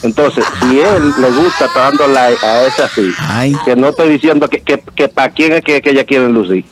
Entonces, 0.04 0.44
si 0.60 0.80
él 0.80 1.14
le 1.20 1.30
gusta, 1.32 1.66
está 1.66 1.80
dando 1.92 2.08
like 2.08 2.44
a 2.46 2.66
esa 2.66 2.88
sí. 2.90 3.12
Ay. 3.20 3.56
Que 3.64 3.76
no 3.76 3.90
estoy 3.90 4.10
diciendo 4.10 4.48
que, 4.50 4.60
que, 4.62 4.84
que 4.96 5.08
para 5.08 5.30
quién 5.32 5.54
es 5.54 5.62
que, 5.64 5.80
que 5.82 5.92
ella 5.92 6.04
quiere 6.06 6.28
lucir. 6.28 6.66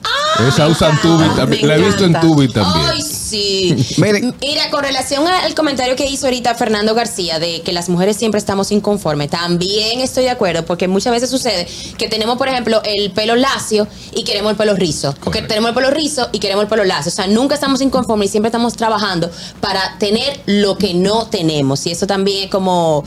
Esa 0.47 0.67
usan 0.67 0.99
tubi 0.99 1.27
también. 1.35 1.67
La 1.67 1.75
he 1.75 1.81
visto 1.81 2.05
en 2.05 2.19
tubi 2.19 2.51
también. 2.51 2.85
Ay, 2.91 3.01
sí. 3.03 3.18
Miren. 3.97 4.35
Mira, 4.41 4.69
con 4.71 4.83
relación 4.83 5.27
al 5.27 5.53
comentario 5.55 5.95
que 5.95 6.05
hizo 6.09 6.27
ahorita 6.27 6.55
Fernando 6.55 6.93
García 6.95 7.39
de 7.39 7.61
que 7.61 7.71
las 7.73 7.89
mujeres 7.89 8.17
siempre 8.17 8.39
estamos 8.39 8.71
inconformes, 8.71 9.29
también 9.29 9.99
estoy 10.01 10.23
de 10.25 10.29
acuerdo, 10.31 10.65
porque 10.65 10.87
muchas 10.87 11.11
veces 11.13 11.29
sucede 11.29 11.67
que 11.97 12.07
tenemos, 12.07 12.37
por 12.37 12.47
ejemplo, 12.47 12.81
el 12.83 13.11
pelo 13.11 13.35
lacio 13.35 13.87
y 14.13 14.23
queremos 14.23 14.51
el 14.51 14.57
pelo 14.57 14.75
rizo, 14.75 15.13
o 15.25 15.31
que 15.31 15.41
tenemos 15.41 15.69
el 15.69 15.75
pelo 15.75 15.89
rizo 15.91 16.29
y 16.31 16.39
queremos 16.39 16.63
el 16.63 16.69
pelo 16.69 16.83
lacio. 16.83 17.09
O 17.11 17.15
sea, 17.15 17.27
nunca 17.27 17.55
estamos 17.55 17.81
inconformes 17.81 18.29
y 18.29 18.31
siempre 18.31 18.47
estamos 18.49 18.75
trabajando 18.75 19.29
para 19.59 19.97
tener 19.99 20.41
lo 20.45 20.77
que 20.77 20.93
no 20.93 21.27
tenemos. 21.27 21.85
Y 21.85 21.91
eso 21.91 22.07
también 22.07 22.45
es 22.45 22.49
como 22.51 23.03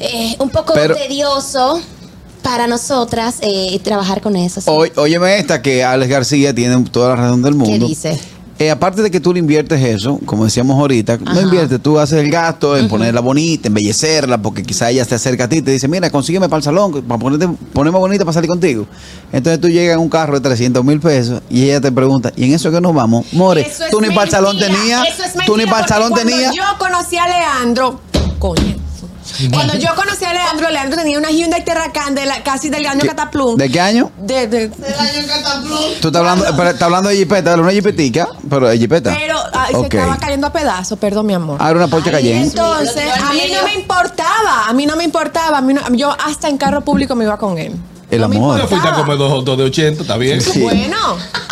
eh, 0.00 0.36
un 0.38 0.50
poco 0.50 0.74
Pero- 0.74 0.94
tedioso. 0.94 1.80
para 2.42 2.66
nosotras 2.66 3.36
eh, 3.42 3.78
trabajar 3.82 4.22
con 4.22 4.34
eso. 4.36 4.60
sí. 4.60 4.70
Óyeme 4.96 5.38
esta 5.38 5.60
que 5.60 5.84
Alex 5.84 6.10
García 6.10 6.54
tiene 6.54 6.82
toda 6.90 7.10
la 7.10 7.16
razón 7.16 7.42
del 7.42 7.54
mundo. 7.54 7.86
dice? 7.86 8.18
Eh, 8.60 8.72
aparte 8.72 9.02
de 9.02 9.10
que 9.10 9.20
tú 9.20 9.32
le 9.32 9.38
inviertes 9.38 9.80
eso, 9.80 10.18
como 10.26 10.44
decíamos 10.44 10.76
ahorita, 10.78 11.18
no 11.18 11.40
inviertes, 11.40 11.80
tú 11.80 11.96
haces 11.98 12.18
el 12.18 12.28
gasto 12.28 12.76
en 12.76 12.88
ponerla 12.88 13.20
bonita, 13.20 13.68
embellecerla, 13.68 14.36
porque 14.38 14.64
quizá 14.64 14.90
ella 14.90 15.04
te 15.04 15.14
acerca 15.14 15.44
a 15.44 15.48
ti 15.48 15.58
y 15.58 15.62
te 15.62 15.70
dice, 15.70 15.86
mira, 15.86 16.10
consígueme 16.10 16.48
para 16.48 16.58
el 16.58 16.64
salón, 16.64 17.02
para 17.02 17.20
ponerte, 17.20 17.48
ponerme 17.72 18.00
bonita 18.00 18.24
para 18.24 18.32
salir 18.32 18.48
contigo. 18.48 18.86
Entonces 19.32 19.60
tú 19.60 19.68
llegas 19.68 19.94
en 19.94 20.00
un 20.00 20.08
carro 20.08 20.34
de 20.34 20.40
300 20.40 20.84
mil 20.84 20.98
pesos 20.98 21.40
y 21.48 21.64
ella 21.64 21.80
te 21.80 21.92
pregunta, 21.92 22.32
¿y 22.34 22.46
en 22.46 22.54
eso 22.54 22.72
que 22.72 22.80
nos 22.80 22.92
vamos? 22.92 23.32
More, 23.32 23.60
Eso 23.60 23.84
tú 23.92 24.00
ni 24.00 24.08
para 24.08 24.24
el 24.24 24.30
salón 24.30 24.58
tenías, 24.58 25.06
tú 25.46 25.56
ni 25.56 25.64
para 25.64 25.82
el 25.82 25.88
salón 25.88 26.12
tenías. 26.14 26.52
Yo 26.52 26.64
conocí 26.78 27.16
a 27.16 27.28
Leandro, 27.28 28.00
coño. 28.40 28.87
Cuando 29.52 29.74
yo 29.76 29.94
conocí 29.94 30.24
a 30.24 30.32
Leandro, 30.32 30.68
Leandro 30.70 30.98
tenía 30.98 31.18
una 31.18 31.30
Hyundai 31.30 31.64
Terracan 31.64 32.14
de 32.14 32.26
la, 32.26 32.42
casi 32.42 32.68
del 32.70 32.86
año 32.86 33.00
¿Qué- 33.02 33.08
Cataplum. 33.08 33.56
¿De 33.56 33.70
qué 33.70 33.80
año? 33.80 34.10
De, 34.20 34.46
de- 34.48 34.68
Tú 36.00 36.08
estás 36.08 36.16
hablando, 36.20 36.44
pero 36.56 36.68
estás 36.70 36.82
hablando 36.82 37.08
de 37.08 37.16
jipeta, 37.16 37.54
de 37.54 37.60
una 37.60 37.72
jipetica, 37.72 38.28
pero 38.48 38.68
de 38.68 38.78
jipeta. 38.78 39.14
pero 39.16 39.38
ay, 39.52 39.74
Ok. 39.74 39.90
se 39.92 39.98
estaba 39.98 40.16
cayendo 40.18 40.46
a 40.48 40.52
pedazos, 40.52 40.98
perdón, 40.98 41.26
mi 41.26 41.34
amor. 41.34 41.56
Ah, 41.60 41.70
era 41.70 41.78
una 41.78 41.88
Porsche 41.88 42.10
Cayenne. 42.10 42.44
Entonces, 42.44 43.04
a 43.22 43.32
mí 43.32 43.42
no 43.54 43.62
me 43.64 43.74
importaba, 43.74 44.66
a 44.68 44.72
mí 44.72 44.86
no 44.86 44.96
me 44.96 45.04
importaba, 45.04 45.58
a 45.58 45.60
mí 45.60 45.74
no- 45.74 45.82
yo 45.94 46.14
hasta 46.24 46.48
en 46.48 46.58
carro 46.58 46.80
público 46.82 47.14
me 47.14 47.24
iba 47.24 47.36
con 47.38 47.58
él. 47.58 47.74
El 48.10 48.22
No 48.22 48.28
me 48.28 48.36
amor. 48.36 48.58
Yo 48.58 48.66
fuiste 48.66 48.88
a 48.88 48.94
comer 48.94 49.18
dos 49.18 49.44
dos 49.44 49.58
de 49.58 49.64
80, 49.64 50.02
está 50.02 50.16
bien. 50.16 50.40
Sí. 50.40 50.60
Bueno, 50.62 50.96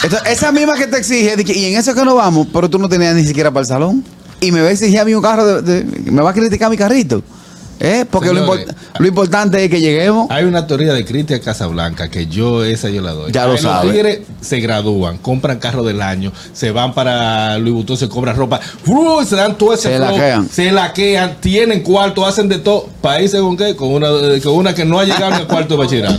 Entonces, 0.02 0.28
esa 0.32 0.52
misma 0.52 0.74
que 0.74 0.86
te 0.86 0.96
exige, 0.98 1.36
de 1.36 1.44
que, 1.44 1.52
y 1.52 1.66
en 1.66 1.78
eso 1.78 1.94
que 1.94 2.02
no 2.04 2.14
vamos, 2.14 2.46
pero 2.52 2.68
tú 2.70 2.78
no 2.78 2.88
tenías 2.88 3.14
ni 3.14 3.24
siquiera 3.24 3.50
para 3.50 3.60
el 3.62 3.66
salón. 3.66 4.04
Y 4.40 4.52
me 4.52 4.60
va 4.62 4.68
a 4.68 4.70
exigir 4.70 4.98
a 5.00 5.04
mí 5.04 5.12
un 5.14 5.22
carro, 5.22 5.60
de, 5.62 5.82
de- 5.82 6.10
me 6.10 6.22
va 6.22 6.30
a 6.30 6.32
criticar 6.32 6.70
mi 6.70 6.76
carrito. 6.76 7.22
¿Eh? 7.78 8.06
Porque 8.10 8.32
lo, 8.32 8.46
import- 8.46 8.74
lo 8.98 9.06
importante 9.06 9.62
es 9.62 9.70
que 9.70 9.80
lleguemos. 9.80 10.30
Hay 10.30 10.44
una 10.44 10.66
teoría 10.66 10.94
de 10.94 11.04
Cristian 11.04 11.40
Casablanca 11.40 12.08
que 12.08 12.26
yo 12.26 12.64
esa 12.64 12.88
yo 12.88 13.02
la 13.02 13.12
doy. 13.12 13.32
Ya 13.32 13.44
lo 13.46 13.52
Ay, 13.52 13.58
sabe. 13.58 13.84
Los 13.86 13.94
tigres 13.94 14.20
se 14.40 14.60
gradúan, 14.60 15.18
compran 15.18 15.58
carro 15.58 15.82
del 15.82 16.00
año, 16.00 16.32
se 16.54 16.70
van 16.70 16.94
para 16.94 17.58
Louis 17.58 17.74
Vuitton, 17.74 17.96
se 17.98 18.08
compran 18.08 18.34
ropa, 18.36 18.60
se 19.26 19.36
dan 19.36 19.58
todo 19.58 19.74
ese 19.74 19.90
Se 19.90 19.96
flow, 19.96 20.10
laquean. 20.10 20.48
se 20.48 20.72
laquean, 20.72 21.36
tienen 21.40 21.82
cuarto, 21.82 22.24
hacen 22.24 22.48
de 22.48 22.58
todo. 22.58 22.88
Países 23.02 23.40
con 23.40 23.56
qué? 23.56 23.76
Con 23.76 23.88
una, 23.92 24.08
eh, 24.08 24.40
con 24.42 24.54
una 24.54 24.74
que 24.74 24.84
no 24.86 24.98
ha 24.98 25.04
llegado 25.04 25.30
ni 25.32 25.36
al 25.36 25.46
cuarto 25.46 25.74
de 25.76 25.84
bachillerato. 25.84 26.18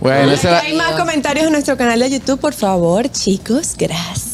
Bueno, 0.00 0.32
hay 0.62 0.74
más 0.74 0.92
comentarios 0.92 1.46
en 1.46 1.52
nuestro 1.52 1.76
canal 1.76 2.00
de 2.00 2.10
YouTube, 2.10 2.40
por 2.40 2.54
favor, 2.54 3.08
chicos, 3.10 3.74
gracias. 3.78 4.29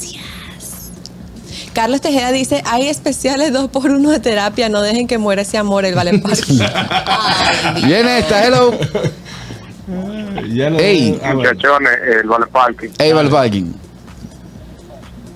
Carlos 1.76 2.00
Tejeda 2.00 2.32
dice, 2.32 2.62
hay 2.64 2.88
especiales 2.88 3.52
dos 3.52 3.68
por 3.68 3.90
uno 3.90 4.10
de 4.10 4.18
terapia, 4.18 4.70
no 4.70 4.80
dejen 4.80 5.06
que 5.06 5.18
muera 5.18 5.42
ese 5.42 5.58
amor, 5.58 5.84
el 5.84 5.94
vale 5.94 6.18
parking. 6.20 6.58
Viene 7.84 8.20
esta, 8.20 8.46
hello. 8.46 8.72
Ey. 10.78 11.20
ah. 11.22 11.34
Muchachones, 11.34 11.92
el 12.18 12.26
Vale 12.26 12.46
Parking. 12.46 12.88
Ey, 12.98 13.12
Valparking. 13.12 13.74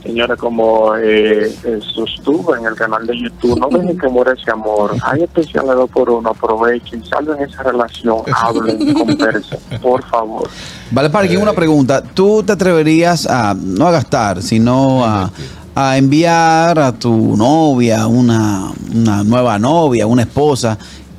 Señores, 0.02 0.38
como 0.38 0.96
eh, 0.96 1.54
eh, 1.62 1.78
sostuve 1.94 2.58
en 2.58 2.64
el 2.64 2.74
canal 2.74 3.06
de 3.06 3.20
YouTube, 3.20 3.60
no 3.60 3.68
dejen 3.68 3.98
que 3.98 4.08
muera 4.08 4.32
ese 4.32 4.50
amor. 4.50 4.96
Hay 5.02 5.22
especiales 5.22 5.72
dos 5.74 5.90
por 5.90 6.08
uno, 6.08 6.30
aprovechen, 6.30 7.04
salven 7.04 7.42
esa 7.42 7.62
relación, 7.64 8.22
hablen, 8.34 8.94
conversen, 8.94 9.58
por 9.82 10.02
favor. 10.08 10.48
Vale, 10.90 11.10
Parking, 11.10 11.36
una 11.36 11.52
pregunta. 11.52 12.02
¿Tú 12.02 12.42
te 12.42 12.52
atreverías 12.52 13.26
a, 13.26 13.54
no 13.54 13.86
a 13.86 13.90
gastar, 13.90 14.40
sino 14.40 15.04
a, 15.04 15.30
a 15.74 15.96
enviar 15.96 16.78
a 16.78 16.92
tu 16.92 17.36
novia, 17.36 18.06
una, 18.06 18.72
una 18.94 19.24
nueva 19.24 19.58
novia, 19.58 20.06
una 20.06 20.22
esposa, 20.22 20.78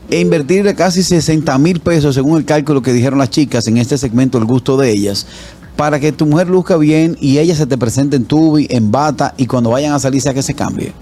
e 0.09 0.19
invertirle 0.19 0.75
casi 0.75 1.03
60 1.03 1.57
mil 1.57 1.79
pesos, 1.79 2.15
según 2.15 2.37
el 2.37 2.45
cálculo 2.45 2.81
que 2.81 2.91
dijeron 2.91 3.19
las 3.19 3.29
chicas 3.29 3.67
en 3.67 3.77
este 3.77 3.97
segmento, 3.97 4.37
el 4.37 4.45
gusto 4.45 4.75
de 4.75 4.91
ellas, 4.91 5.25
para 5.77 5.99
que 5.99 6.11
tu 6.11 6.25
mujer 6.25 6.49
luzca 6.49 6.75
bien 6.75 7.17
y 7.21 7.37
ella 7.37 7.55
se 7.55 7.65
te 7.65 7.77
presente 7.77 8.17
en 8.17 8.25
tubi, 8.25 8.67
en 8.69 8.91
bata, 8.91 9.33
y 9.37 9.45
cuando 9.45 9.69
vayan 9.69 9.93
a 9.93 9.99
salir 9.99 10.21
sea 10.21 10.33
que 10.33 10.43
se 10.43 10.53
cambie? 10.53 10.93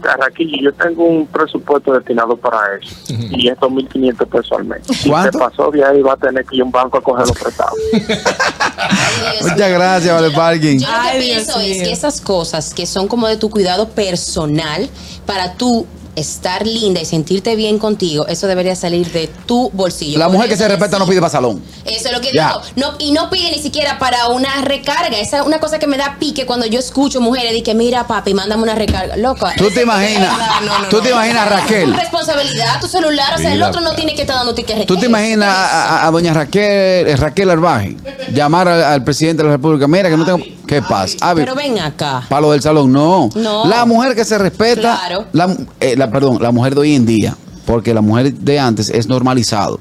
Carraquillo, 0.00 0.56
yo 0.62 0.72
tengo 0.74 1.04
un 1.04 1.26
presupuesto 1.26 1.92
destinado 1.92 2.36
para 2.36 2.58
eso 2.80 2.94
y 3.08 3.48
es 3.48 3.56
2.500 3.58 4.26
pesos 4.26 4.52
al 4.58 4.64
mes. 4.64 4.80
Si 4.86 5.10
se 5.10 5.32
pasó 5.38 5.70
de 5.70 5.84
ahí, 5.84 6.00
va 6.02 6.14
a 6.14 6.16
tener 6.16 6.44
que 6.44 6.56
ir 6.56 6.62
a 6.62 6.64
un 6.64 6.70
banco 6.72 6.98
a 6.98 7.02
coger 7.02 7.26
los 7.26 7.38
prestados. 7.38 7.74
Muchas 9.42 9.70
gracias, 9.70 10.14
Vale 10.14 10.30
Parking. 10.30 10.78
Yo 10.78 10.86
lo 10.86 10.92
que 10.92 11.08
Ay, 11.08 11.22
Dios 11.22 11.36
pienso 11.36 11.60
es 11.60 11.76
mío. 11.76 11.84
que 11.84 11.92
esas 11.92 12.20
cosas 12.20 12.74
que 12.74 12.86
son 12.86 13.08
como 13.08 13.26
de 13.28 13.36
tu 13.36 13.50
cuidado 13.50 13.88
personal, 13.90 14.88
para 15.26 15.54
tú 15.54 15.86
estar 16.18 16.66
linda 16.66 17.00
y 17.00 17.04
sentirte 17.04 17.56
bien 17.56 17.78
contigo, 17.78 18.26
eso 18.26 18.46
debería 18.46 18.74
salir 18.76 19.10
de 19.12 19.28
tu 19.46 19.70
bolsillo. 19.72 20.18
La 20.18 20.26
Por 20.26 20.34
mujer 20.34 20.48
que 20.50 20.56
se 20.56 20.66
respeta 20.68 20.98
no 20.98 21.06
pide 21.06 21.20
para 21.20 21.30
salón. 21.30 21.62
Eso 21.84 22.08
es 22.08 22.12
lo 22.14 22.20
que 22.20 22.32
Ya. 22.32 22.48
digo. 22.48 22.60
No, 22.76 22.94
y 22.98 23.12
no 23.12 23.30
pide 23.30 23.50
ni 23.50 23.58
siquiera 23.62 23.98
para 23.98 24.28
una 24.28 24.60
recarga. 24.62 25.18
Esa 25.18 25.38
es 25.38 25.42
una 25.46 25.58
cosa 25.60 25.78
que 25.78 25.86
me 25.86 25.96
da 25.96 26.16
pique 26.18 26.46
cuando 26.46 26.66
yo 26.66 26.78
escucho 26.78 27.20
mujeres 27.20 27.52
de 27.52 27.62
que 27.62 27.74
mira, 27.74 28.06
papi, 28.06 28.34
mándame 28.34 28.62
una 28.62 28.74
recarga. 28.74 29.16
Loca. 29.16 29.52
¿Tú 29.56 29.70
te 29.70 29.82
imaginas? 29.82 30.36
No, 30.38 30.60
no, 30.66 30.78
no, 30.80 30.88
¿Tú 30.88 31.00
te 31.00 31.10
no. 31.10 31.16
imaginas, 31.16 31.46
Es 31.46 31.52
Raquel? 31.52 31.90
tu 31.90 31.96
responsabilidad, 31.96 32.80
tu 32.80 32.86
celular. 32.88 33.34
O 33.34 33.38
sea, 33.38 33.52
el 33.52 33.62
otro 33.62 33.80
no 33.80 33.92
tiene 33.94 34.14
que 34.14 34.22
estar 34.22 34.36
dándote 34.36 34.64
que 34.64 34.84
¿Tú 34.84 34.96
te 34.96 35.06
imaginas 35.06 35.48
a, 35.48 35.98
a- 36.04 36.06
a 36.06 36.10
doña 36.10 36.32
Raquel, 36.34 37.06
eh, 37.08 37.16
Raquel 37.16 37.50
Arbaje 37.50 37.96
llamar 38.32 38.68
al, 38.68 38.82
al 38.82 39.04
presidente 39.04 39.42
de 39.42 39.48
la 39.48 39.54
República? 39.56 39.86
Mira 39.88 40.08
que 40.10 40.16
no 40.16 40.24
tengo... 40.24 40.38
¿Qué 40.68 40.82
pasa? 40.82 41.34
Pero 41.34 41.54
ven 41.54 41.78
acá. 41.78 42.24
Palo 42.28 42.52
del 42.52 42.60
salón, 42.60 42.92
no. 42.92 43.30
No. 43.34 43.64
La 43.66 43.86
mujer 43.86 44.14
que 44.14 44.22
se 44.26 44.36
respeta, 44.36 44.98
Claro. 45.00 45.24
la, 45.32 45.56
eh, 45.80 45.96
la- 45.96 46.07
perdón, 46.10 46.38
la 46.40 46.50
mujer 46.50 46.74
de 46.74 46.80
hoy 46.80 46.94
en 46.94 47.06
día, 47.06 47.36
porque 47.66 47.94
la 47.94 48.00
mujer 48.00 48.32
de 48.34 48.58
antes 48.58 48.88
es 48.90 49.06
normalizado. 49.06 49.80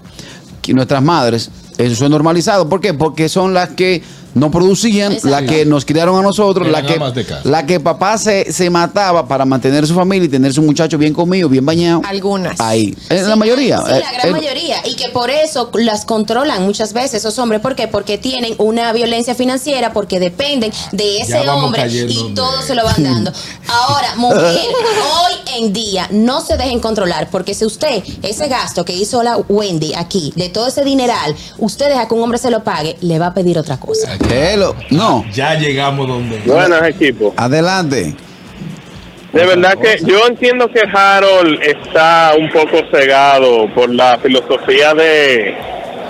Que 0.61 0.73
nuestras 0.73 1.01
madres, 1.01 1.49
eso 1.77 2.05
es 2.05 2.11
normalizado. 2.11 2.67
¿Por 2.67 2.81
qué? 2.81 2.93
Porque 2.93 3.29
son 3.29 3.53
las 3.53 3.69
que 3.69 4.01
no 4.33 4.51
producían, 4.51 5.13
Exacto. 5.13 5.29
las 5.29 5.41
que 5.49 5.65
nos 5.65 5.83
criaron 5.85 6.17
a 6.19 6.21
nosotros, 6.21 6.67
la 6.67 6.83
que, 6.85 6.99
la 7.43 7.65
que 7.65 7.79
papá 7.79 8.17
se, 8.17 8.51
se 8.51 8.69
mataba 8.69 9.27
para 9.27 9.45
mantener 9.45 9.87
su 9.87 9.93
familia 9.95 10.25
y 10.25 10.29
tener 10.29 10.53
su 10.53 10.61
muchacho 10.61 10.97
bien 10.97 11.13
comido, 11.13 11.49
bien 11.49 11.65
bañado. 11.65 12.01
Algunas. 12.05 12.59
Ahí. 12.59 12.95
Es 13.09 13.23
la 13.25 13.33
Sí, 13.33 13.39
mayoría. 13.39 13.77
Sí, 13.79 13.89
la 13.89 13.97
Eh, 13.99 14.03
gran 14.13 14.27
eh, 14.27 14.31
mayoría. 14.31 14.77
Y 14.87 14.95
que 14.95 15.09
por 15.09 15.29
eso 15.29 15.69
las 15.73 16.05
controlan 16.05 16.63
muchas 16.63 16.93
veces 16.93 17.15
esos 17.15 17.37
hombres. 17.39 17.61
¿Por 17.61 17.75
qué? 17.75 17.87
Porque 17.87 18.17
tienen 18.17 18.53
una 18.57 18.93
violencia 18.93 19.33
financiera, 19.35 19.93
porque 19.93 20.19
dependen 20.19 20.71
de 20.91 21.19
ese 21.19 21.47
hombre 21.49 21.87
y 21.89 22.33
todo 22.35 22.61
se 22.61 22.75
lo 22.75 22.83
van 22.83 23.03
dando. 23.03 23.31
Ahora, 23.67 24.15
mujer, 24.17 24.39
hoy 24.39 25.33
en 25.63 25.73
día 25.73 26.07
no 26.11 26.41
se 26.41 26.57
dejen 26.57 26.79
controlar, 26.79 27.29
porque 27.31 27.53
si 27.53 27.65
usted, 27.65 28.03
ese 28.23 28.47
gasto 28.47 28.85
que 28.85 28.93
hizo 28.93 29.23
la 29.23 29.37
Wendy 29.37 29.93
aquí, 29.95 30.31
de 30.35 30.49
todo 30.49 30.67
ese 30.67 30.83
dineral, 30.83 31.35
usted 31.57 31.87
deja 31.89 32.07
que 32.07 32.13
un 32.13 32.21
hombre 32.23 32.37
se 32.37 32.49
lo 32.51 32.63
pague, 32.63 32.97
le 33.01 33.19
va 33.19 33.27
a 33.27 33.33
pedir 33.33 33.57
otra 33.57 33.77
cosa. 33.79 34.16
Hello. 34.29 34.75
No, 34.89 35.25
Ya 35.31 35.55
llegamos 35.55 36.07
donde. 36.07 36.39
Buenas, 36.45 36.83
equipo. 36.89 37.33
adelante. 37.37 38.15
De 39.33 39.45
verdad 39.45 39.75
que 39.77 39.99
yo 40.03 40.25
entiendo 40.25 40.67
que 40.71 40.81
Harold 40.91 41.59
está 41.61 42.33
un 42.39 42.49
poco 42.49 42.79
cegado 42.91 43.71
por 43.75 43.93
la 43.93 44.17
filosofía 44.19 44.93
de, 44.95 45.55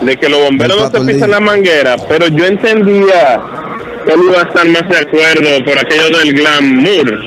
de 0.01 0.17
que 0.17 0.29
los 0.29 0.39
bomberos 0.43 0.93
no 0.93 0.99
se 0.99 1.13
pisan 1.13 1.31
la 1.31 1.39
manguera, 1.39 1.97
pero 2.07 2.27
yo 2.27 2.45
entendía 2.45 3.41
que 4.05 4.13
él 4.13 4.19
iba 4.29 4.39
a 4.39 4.43
estar 4.43 4.65
más 4.69 4.87
de 4.87 4.97
acuerdo 4.99 5.65
por 5.65 5.77
aquello 5.77 6.17
del 6.19 6.33
glamour. 6.33 7.19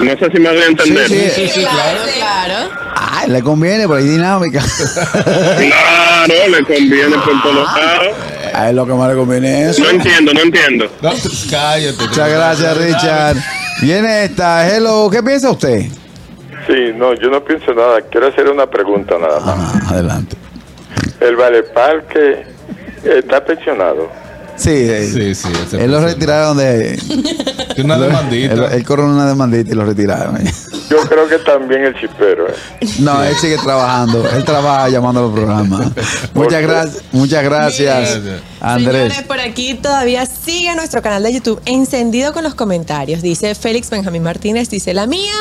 No 0.00 0.10
sé 0.18 0.30
si 0.32 0.40
me 0.40 0.50
voy 0.50 0.62
a 0.62 0.66
entender. 0.66 1.08
Sí, 1.08 1.14
sí. 1.20 1.30
Sí, 1.30 1.48
sí, 1.48 1.60
claro. 1.60 1.98
claro. 2.16 2.70
Ay, 2.96 3.30
le 3.30 3.42
conviene, 3.42 3.82
pero 3.86 3.94
hay 3.96 4.04
dinámica. 4.04 4.60
Claro, 5.22 6.48
le 6.50 6.62
conviene 6.64 7.16
por 7.18 7.42
todos 7.42 7.66
lados. 7.76 8.08
Ay, 8.54 8.74
lo 8.74 8.86
que 8.86 8.92
más 8.92 9.10
le 9.10 9.16
conviene 9.16 9.62
es 9.62 9.70
eso. 9.70 9.82
No 9.84 9.90
entiendo, 9.90 10.32
no 10.34 10.40
entiendo. 10.40 10.90
No, 11.02 11.10
cállate. 11.50 12.02
Muchas 12.02 12.30
gracias, 12.30 12.76
Richard. 12.76 13.36
Viene 13.82 14.24
esta. 14.24 14.68
Hello, 14.68 15.08
¿qué 15.10 15.22
piensa 15.22 15.50
usted? 15.50 15.86
Sí, 16.66 16.92
no, 16.94 17.14
yo 17.14 17.30
no 17.30 17.42
pienso 17.42 17.72
nada. 17.74 18.00
Quiero 18.02 18.28
hacer 18.28 18.48
una 18.48 18.66
pregunta 18.66 19.18
nada 19.18 19.40
más. 19.40 19.74
Ah, 19.74 19.90
adelante. 19.90 20.36
El 21.20 21.36
Vale 21.36 21.62
Parque 21.64 22.44
está 23.04 23.44
pensionado. 23.44 24.10
Sí, 24.60 24.70
eh, 24.70 25.10
Sí, 25.10 25.34
sí, 25.34 25.48
ese 25.66 25.84
él 25.84 25.90
lo 25.90 26.00
retiraron 26.00 26.56
de. 26.56 27.00
Una 27.82 27.98
demandita. 27.98 28.52
Él, 28.52 28.64
él 28.72 28.84
coronó 28.84 29.14
una 29.14 29.26
demandita 29.26 29.70
y 29.70 29.74
lo 29.74 29.84
retiraron. 29.84 30.38
Yo 30.90 30.98
creo 31.08 31.28
que 31.28 31.38
también 31.38 31.84
el 31.84 31.94
chipero. 31.94 32.48
¿eh? 32.48 32.54
No, 32.98 33.22
él 33.22 33.34
sigue 33.36 33.56
trabajando. 33.56 34.28
Él 34.28 34.44
trabaja 34.44 34.88
llamando 34.88 35.20
a 35.20 35.22
los 35.22 35.32
programas. 35.32 35.86
Muchas 36.34 36.62
gracias, 36.62 37.04
muchas 37.12 37.44
gracias. 37.44 38.18
Andrés. 38.60 39.12
Señores, 39.12 39.22
por 39.22 39.40
aquí 39.40 39.74
todavía 39.74 40.26
sigue 40.26 40.74
nuestro 40.74 41.00
canal 41.00 41.22
de 41.22 41.32
YouTube 41.32 41.62
encendido 41.64 42.32
con 42.32 42.42
los 42.42 42.54
comentarios. 42.54 43.22
Dice 43.22 43.54
Félix 43.54 43.88
Benjamín 43.88 44.22
Martínez, 44.22 44.68
dice, 44.68 44.92
la 44.92 45.06
mía 45.06 45.32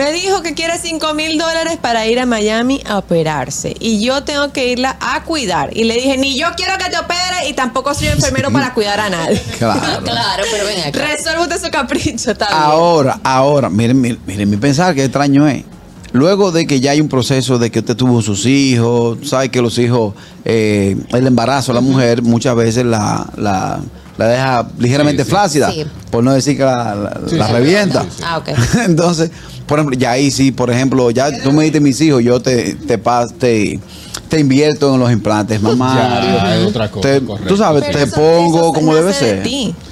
me 0.00 0.12
dijo 0.12 0.40
que 0.40 0.54
quiere 0.54 0.78
5 0.78 1.12
mil 1.12 1.36
dólares 1.36 1.76
para 1.78 2.06
ir 2.06 2.18
a 2.20 2.24
Miami 2.24 2.80
a 2.88 2.96
operarse 2.96 3.76
y 3.78 4.02
yo 4.02 4.24
tengo 4.24 4.50
que 4.50 4.68
irla 4.68 4.96
a 4.98 5.24
cuidar. 5.24 5.76
Y 5.76 5.84
le 5.84 5.92
dije, 5.92 6.16
ni 6.16 6.38
yo 6.38 6.46
quiero 6.56 6.72
que 6.78 6.90
te 6.90 6.96
opere 6.96 7.50
y 7.50 7.52
tampoco 7.52 7.92
soy 7.92 8.06
enfermero 8.06 8.50
para 8.52 8.72
cuidar 8.72 8.98
a 8.98 9.10
nadie. 9.10 9.38
Claro. 9.58 9.80
Claro, 10.10 10.44
pero 10.50 10.64
ven 10.64 10.80
acá. 10.80 11.06
Resuelve 11.06 11.42
usted 11.42 11.62
su 11.62 11.70
capricho, 11.70 12.34
bien. 12.34 12.48
Ahora, 12.50 13.20
ahora, 13.22 13.68
miren, 13.68 14.00
miren, 14.00 14.18
miren 14.26 14.48
mi 14.48 14.56
pensar, 14.56 14.94
qué 14.94 15.04
extraño 15.04 15.46
es. 15.46 15.64
luego 16.12 16.50
de 16.50 16.66
que 16.66 16.80
ya 16.80 16.92
hay 16.92 17.02
un 17.02 17.08
proceso 17.08 17.58
de 17.58 17.70
que 17.70 17.80
usted 17.80 17.94
tuvo 17.94 18.22
sus 18.22 18.46
hijos, 18.46 19.18
sabe 19.28 19.50
que 19.50 19.60
los 19.60 19.76
hijos, 19.76 20.14
eh, 20.46 20.96
el 21.10 21.26
embarazo, 21.26 21.74
la 21.74 21.82
mujer 21.82 22.22
muchas 22.22 22.56
veces 22.56 22.86
la, 22.86 23.28
la, 23.36 23.80
la 24.20 24.28
deja 24.28 24.68
ligeramente 24.78 25.22
Sí, 25.24 25.28
sí. 25.28 25.30
flácida, 25.30 25.72
Sí. 25.72 25.84
por 26.10 26.22
no 26.22 26.32
decir 26.32 26.56
que 26.56 26.62
la, 26.62 26.94
la- 26.94 27.20
Sí, 27.26 27.36
la 27.36 27.46
sí. 27.46 27.52
revienta. 27.52 28.02
Sí, 28.02 28.08
sí. 28.18 28.22
Ah, 28.26 28.38
ok. 28.38 28.48
Entonces, 28.86 29.30
por 29.66 29.78
ejemplo, 29.78 29.98
ya 29.98 30.10
ahí 30.12 30.30
sí, 30.30 30.52
por 30.52 30.70
ejemplo, 30.70 31.10
ya 31.10 31.42
tú 31.42 31.52
me 31.52 31.64
diste 31.64 31.80
mis 31.80 32.00
hijos, 32.00 32.22
yo 32.22 32.40
te, 32.40 32.74
te, 32.74 32.98
te, 32.98 33.80
te 34.28 34.38
invierto 34.40 34.92
en 34.94 35.00
los 35.00 35.10
implantes 35.10 35.60
mamarios. 35.62 36.42
Ya, 36.42 36.56
es 36.56 36.66
otra 36.66 36.90
cosa, 36.90 37.08
Te- 37.08 37.20
tú 37.20 37.56
sabes, 37.56 37.84
Pero 37.86 37.98
te 37.98 38.04
eso- 38.04 38.16
pongo 38.16 38.58
eso 38.60 38.72
como 38.74 38.94
debe 38.94 39.08
de 39.08 39.14
ser. 39.14 39.42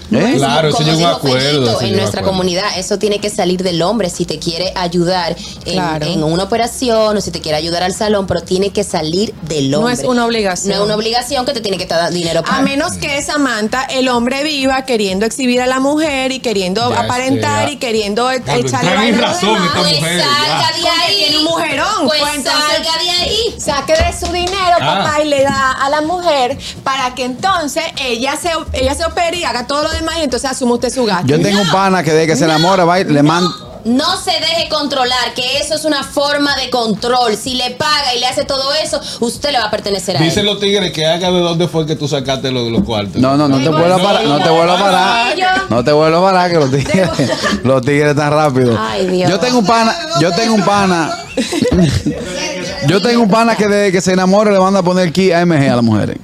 Ti. 0.08 0.16
¿Eh? 0.16 0.34
Claro, 0.36 0.68
eso 0.68 0.82
llega 0.82 0.96
un 0.96 1.04
acuerdo, 1.04 1.80
en 1.80 1.92
nuestra 1.96 2.20
acuerdo. 2.20 2.28
comunidad 2.30 2.64
eso 2.78 2.98
tiene 2.98 3.18
que 3.20 3.30
salir 3.30 3.62
del 3.62 3.80
hombre 3.82 4.10
si 4.10 4.24
te 4.24 4.38
quiere 4.38 4.72
ayudar 4.76 5.36
en, 5.64 5.72
Claro. 5.74 6.06
en 6.06 6.22
una 6.22 6.44
operación 6.44 7.16
o 7.16 7.20
si 7.20 7.30
te 7.30 7.40
quiere 7.40 7.58
ayudar 7.58 7.82
al 7.82 7.92
salón, 7.94 8.26
pero 8.26 8.40
tiene 8.42 8.70
que 8.70 8.84
salir 8.84 9.34
del 9.42 9.70
No 9.70 9.78
hombre. 9.80 9.94
es 9.94 10.04
una 10.04 10.24
obligación. 10.24 10.70
No 10.74 10.80
es 10.82 10.84
una 10.86 10.94
obligación 10.94 11.44
que 11.46 11.52
te 11.52 11.60
tiene 11.60 11.78
que 11.78 11.86
dar 11.86 12.10
dinero 12.12 12.42
para. 12.42 12.58
A 12.58 12.62
menos 12.62 12.92
que 12.94 13.20
Samantha, 13.22 13.84
el 13.84 14.08
hombre 14.08 14.42
viva 14.44 14.84
queriendo 14.84 15.26
exhibir 15.26 15.60
a 15.60 15.66
la 15.66 15.80
mujer 15.80 16.32
y 16.32 16.40
queriendo 16.40 16.90
Ya, 16.90 17.00
aparentar 17.00 17.70
y 17.70 17.76
queriendo 17.76 18.30
echarle 18.30 18.94
vaina 18.94 19.18
a 19.18 19.20
razón 19.32 19.56
esta 19.56 19.78
Pues 19.80 19.98
salga 19.98 20.70
ya. 20.76 20.82
de 20.82 20.88
ahí. 20.88 21.16
tiene 21.18 21.38
un 21.38 21.44
mujerón. 21.44 22.06
Pues 22.06 22.20
Pues 22.20 22.34
entonces- 22.36 22.62
salga 22.74 23.02
de 23.02 23.10
ahí. 23.10 23.54
Saque 23.58 23.92
de 23.92 24.18
su 24.18 24.32
dinero, 24.32 24.76
Ah. 24.80 25.04
papá, 25.04 25.22
y 25.22 25.28
le 25.28 25.42
da 25.42 25.72
a 25.72 25.88
la 25.90 26.00
mujer 26.02 26.56
para 26.84 27.14
que 27.14 27.24
entonces 27.24 27.84
ella 28.04 28.36
se, 28.40 28.50
ella 28.72 28.94
se 28.94 29.04
opere 29.04 29.38
y 29.38 29.44
haga 29.44 29.66
todo 29.66 29.82
lo 29.82 29.90
demás 29.98 30.16
y 30.18 30.22
entonces 30.22 30.50
asume 30.50 30.72
usted 30.72 30.92
su 30.92 31.04
gasto. 31.04 31.26
Yo 31.26 31.40
tengo 31.40 31.60
un 31.60 31.70
pana 31.70 32.02
que 32.02 32.12
desde 32.12 32.26
que 32.26 32.36
se 32.36 32.46
No, 32.46 32.52
enamora, 32.54 32.84
va 32.84 33.00
y 33.00 33.04
le 33.04 33.22
no, 33.22 33.28
manda. 33.28 33.50
No 33.84 34.16
se 34.20 34.32
deje 34.32 34.68
controlar, 34.68 35.32
que 35.34 35.58
eso 35.58 35.74
es 35.74 35.84
una 35.84 36.02
forma 36.02 36.54
de 36.56 36.68
control. 36.68 37.36
Si 37.36 37.54
le 37.54 37.70
paga 37.70 38.12
y 38.14 38.20
le 38.20 38.26
hace 38.26 38.44
todo 38.44 38.74
eso, 38.74 39.00
usted 39.20 39.52
le 39.52 39.58
va 39.58 39.66
a 39.66 39.70
pertenecer 39.70 40.16
a 40.16 40.20
Dicen 40.20 40.40
él. 40.40 40.46
los 40.46 40.60
tigres 40.60 40.92
que 40.92 41.06
haga 41.06 41.30
de 41.30 41.40
dónde 41.40 41.68
fue 41.68 41.86
que 41.86 41.94
tú 41.96 42.06
sacaste 42.08 42.50
los, 42.50 42.70
los 42.70 42.82
cuartos. 42.82 43.16
No, 43.22 43.36
no, 43.36 43.48
no 43.48 43.56
te 43.58 43.68
vuelvas 43.68 44.00
a 44.00 44.02
parar, 44.04 44.24
no 44.24 44.42
te 44.42 44.50
vuelvas 44.50 44.80
a 44.80 44.84
parar. 44.84 45.36
No 45.70 45.84
te 45.84 45.92
vuelvas 45.92 46.20
a 46.20 46.24
parar, 46.24 46.50
que 46.50 46.56
los 46.58 46.70
tigres, 46.70 47.08
los 47.64 47.82
tigres 47.82 48.10
están 48.10 48.32
rápidos. 48.32 48.76
Ay, 48.78 49.06
Dios. 49.06 49.30
Yo 49.30 49.38
tengo 49.38 49.58
un 49.60 49.66
pana, 49.66 49.96
yo 50.20 50.32
tengo 50.32 50.54
un 50.54 50.64
pana. 50.64 51.10
Yo 52.86 53.00
tengo 53.02 53.22
un 53.22 53.28
pana 53.30 53.56
que 53.56 53.66
desde 53.66 53.92
que 53.92 54.00
se 54.00 54.12
enamora 54.12 54.50
le 54.52 54.58
manda 54.60 54.80
a 54.80 54.82
poner 54.82 55.12
key 55.12 55.32
AMG 55.32 55.68
a 55.68 55.76
las 55.76 55.82
mujeres. 55.84 56.16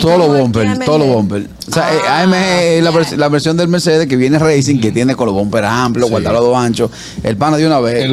Todos 0.00 0.18
los 0.18 0.26
¿Cómo 0.26 0.34
es 0.36 0.40
bumpers, 0.40 0.78
todos 0.86 0.98
los 1.00 1.08
bumpers. 1.08 1.46
O 1.68 1.72
sea, 1.72 1.92
eh, 1.92 1.98
AMG 2.22 2.34
es 2.78 2.82
la, 2.84 2.90
vers- 2.92 3.16
la 3.16 3.28
versión 3.28 3.56
del 3.56 3.68
Mercedes 3.68 4.06
que 4.06 4.16
viene 4.16 4.38
Racing, 4.38 4.80
que 4.80 4.90
tiene 4.92 5.14
con 5.16 5.26
los 5.26 5.34
bumpers 5.34 5.66
amplios, 5.66 6.08
Sí. 6.08 6.12
guardados 6.12 6.56
anchos. 6.56 6.90
El 7.22 7.36
pana 7.36 7.56
de 7.58 7.66
una 7.66 7.80
vez 7.80 8.08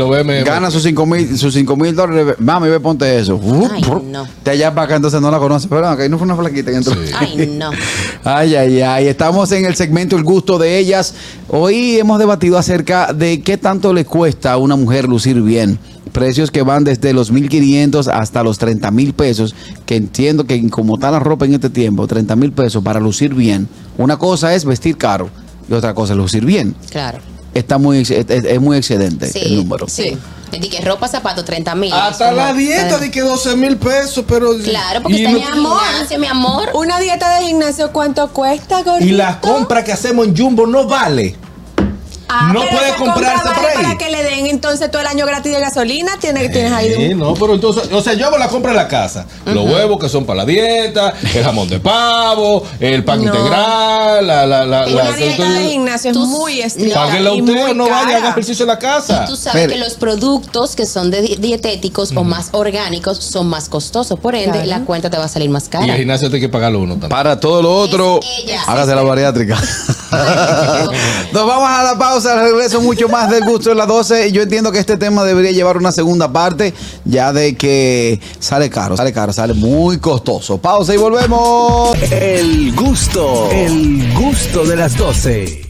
gana 0.45 0.69
sus 0.71 0.83
5 0.83 1.05
mil 1.05 1.37
sus 1.37 1.53
cinco 1.53 1.75
mil 1.77 1.95
dólares. 1.95 2.35
Mami, 2.39 2.67
ve, 2.69 2.79
ponte 2.79 3.17
eso. 3.19 3.39
Ay, 3.71 3.81
no. 4.11 4.27
De 4.43 4.51
allá 4.51 4.73
para 4.73 4.85
acá, 4.85 4.95
entonces 4.97 5.21
no 5.21 5.31
la 5.31 5.39
conoce. 5.39 5.67
Pero 5.69 5.87
acá 5.87 6.07
no 6.09 6.17
fue 6.17 6.25
una 6.25 6.35
flaquita 6.35 6.71
que 6.71 6.77
entró. 6.77 6.93
Sí. 6.93 7.11
Ay, 7.17 7.55
no. 7.57 7.71
Ay, 8.23 8.55
ay, 8.55 8.81
ay. 8.81 9.07
Estamos 9.07 9.51
en 9.51 9.65
el 9.65 9.75
segmento 9.75 10.15
El 10.15 10.23
gusto 10.23 10.59
de 10.59 10.77
ellas. 10.77 11.13
Hoy 11.47 11.97
hemos 11.97 12.19
debatido 12.19 12.57
acerca 12.57 13.13
de 13.13 13.41
qué 13.41 13.57
tanto 13.57 13.93
le 13.93 14.05
cuesta 14.05 14.51
a 14.53 14.57
una 14.57 14.75
mujer 14.75 15.05
lucir 15.07 15.41
bien. 15.41 15.79
Precios 16.11 16.49
que 16.51 16.63
van 16.63 16.83
desde 16.83 17.13
los 17.13 17.31
1.500 17.31 18.07
hasta 18.11 18.43
los 18.43 18.57
30 18.57 18.89
mil 18.91 19.13
pesos. 19.13 19.55
Que 19.85 19.95
entiendo 19.95 20.45
que 20.45 20.69
como 20.69 20.95
está 20.95 21.11
la 21.11 21.19
ropa 21.19 21.45
en 21.45 21.53
este 21.53 21.69
tiempo, 21.69 22.07
30 22.07 22.35
mil 22.35 22.51
pesos 22.51 22.83
para 22.83 22.99
lucir 22.99 23.33
bien. 23.33 23.67
Una 23.97 24.17
cosa 24.17 24.53
es 24.53 24.65
vestir 24.65 24.97
caro 24.97 25.29
y 25.69 25.73
otra 25.73 25.93
cosa 25.93 26.13
es 26.13 26.17
lucir 26.17 26.43
bien. 26.45 26.75
Claro. 26.89 27.19
Está 27.53 27.77
muy, 27.77 27.99
es, 27.99 28.09
es 28.11 28.61
muy 28.61 28.77
excedente 28.77 29.27
Sí. 29.27 29.39
el 29.43 29.55
número. 29.57 29.87
Sí. 29.87 30.17
De 30.51 30.59
que 30.59 30.81
ropa, 30.81 31.07
zapato, 31.07 31.45
30 31.45 31.75
mil. 31.75 31.93
Hasta 31.93 32.31
la 32.31 32.53
dieta 32.53 32.97
de 32.97 33.09
que 33.11 33.21
12 33.21 33.55
mil 33.55 33.77
pesos, 33.77 34.25
pero. 34.27 34.57
Claro, 34.57 35.01
porque 35.01 35.23
está 35.23 35.31
el 35.31 35.43
gimnasio, 35.53 36.19
mi 36.19 36.27
amor. 36.27 36.69
Una 36.73 36.99
dieta 36.99 37.39
de 37.39 37.45
gimnasio, 37.47 37.91
¿cuánto 37.93 38.29
cuesta, 38.33 38.83
gordito? 38.83 39.05
y 39.05 39.11
la 39.11 39.39
compra 39.39 39.83
que 39.83 39.91
hacemos 39.93 40.27
en 40.27 40.35
Jumbo 40.35 40.65
no 40.67 40.87
vale. 40.87 41.35
Ah, 42.33 42.51
no 42.53 42.61
puede 42.61 42.89
compra 42.95 43.13
comprarse 43.13 43.43
vale 43.49 43.55
por 43.59 43.65
ahí. 43.69 43.83
Para 43.83 43.97
que 43.97 44.09
le 44.09 44.23
den 44.23 44.47
entonces 44.47 44.89
todo 44.89 45.01
el 45.01 45.07
año 45.07 45.25
gratis 45.25 45.51
de 45.51 45.59
gasolina, 45.59 46.13
tiene, 46.19 46.47
tienes 46.49 46.71
ahí 46.71 46.93
Sí, 46.95 47.13
un- 47.13 47.19
no, 47.19 47.33
pero 47.33 47.55
entonces, 47.55 47.91
o 47.91 48.01
sea, 48.01 48.13
yo 48.13 48.27
hago 48.27 48.37
la 48.37 48.47
compra 48.47 48.71
en 48.71 48.77
la 48.77 48.87
casa. 48.87 49.25
Los 49.45 49.65
huevos 49.65 49.99
que 49.99 50.07
son 50.07 50.25
para 50.25 50.37
la 50.37 50.45
dieta, 50.45 51.13
el 51.33 51.43
jamón 51.43 51.67
de 51.67 51.79
pavo, 51.79 52.63
el 52.79 53.03
pan 53.03 53.23
No. 53.23 53.25
integral, 53.35 54.25
la, 54.25 54.45
la, 54.45 54.65
la, 54.65 54.85
Una 54.87 55.03
la- 55.03 55.11
dieta 55.15 55.49
de 55.49 55.69
gimnasio 55.69 56.11
es 56.11 56.17
muy 56.17 56.61
estricta 56.61 57.05
Páguenla 57.05 57.33
usted 57.33 57.73
no 57.75 57.83
vaya, 57.89 58.03
cara. 58.05 58.17
haga 58.17 58.29
ejercicio 58.29 58.63
en 58.63 58.67
la 58.69 58.79
casa. 58.79 59.23
Y 59.25 59.27
tú 59.29 59.35
sabes 59.35 59.67
que 59.67 59.77
los 59.77 59.95
productos 59.95 60.75
que 60.75 60.85
son 60.85 61.11
de 61.11 61.21
dietéticos 61.21 62.11
o 62.15 62.23
más 62.23 62.49
orgánicos 62.53 63.17
son 63.17 63.47
más 63.47 63.67
costosos. 63.69 64.19
Por 64.19 64.35
ende, 64.35 64.61
Claro. 64.63 64.67
la 64.79 64.85
cuenta 64.85 65.09
te 65.09 65.17
va 65.17 65.25
a 65.25 65.27
salir 65.27 65.49
más 65.49 65.63
Y 65.63 65.65
el 65.65 65.71
cara. 65.71 65.95
gimnasio 65.95 66.29
tiene 66.29 66.45
que 66.45 66.49
pagarlo 66.49 66.79
uno 66.79 66.93
también. 66.93 67.09
Para 67.09 67.39
todo 67.39 67.61
lo 67.61 67.75
otro, 67.75 68.19
hágase 68.67 68.95
la 68.95 69.01
bariátrica. 69.03 69.57
Nos 71.31 71.47
vamos 71.47 71.69
a 71.69 71.83
la 71.83 71.97
pausa, 71.97 72.20
al 72.25 72.41
regreso 72.41 72.81
mucho 72.81 73.07
más 73.09 73.29
del 73.29 73.43
gusto 73.43 73.69
de 73.69 73.75
las 73.75 73.87
12. 73.87 74.31
Yo 74.31 74.41
entiendo 74.41 74.71
que 74.71 74.79
este 74.79 74.97
tema 74.97 75.23
debería 75.23 75.51
llevar 75.51 75.77
una 75.77 75.91
segunda 75.91 76.31
parte, 76.31 76.73
ya 77.05 77.33
de 77.33 77.55
que 77.55 78.19
sale 78.39 78.69
caro, 78.69 78.97
sale 78.97 79.13
caro, 79.13 79.33
sale 79.33 79.53
muy 79.53 79.97
costoso. 79.99 80.57
Pausa 80.57 80.93
y 80.93 80.97
volvemos. 80.97 81.97
El 82.11 82.75
gusto, 82.75 83.49
el 83.51 84.13
gusto 84.13 84.65
de 84.65 84.75
las 84.75 84.97
12. 84.97 85.61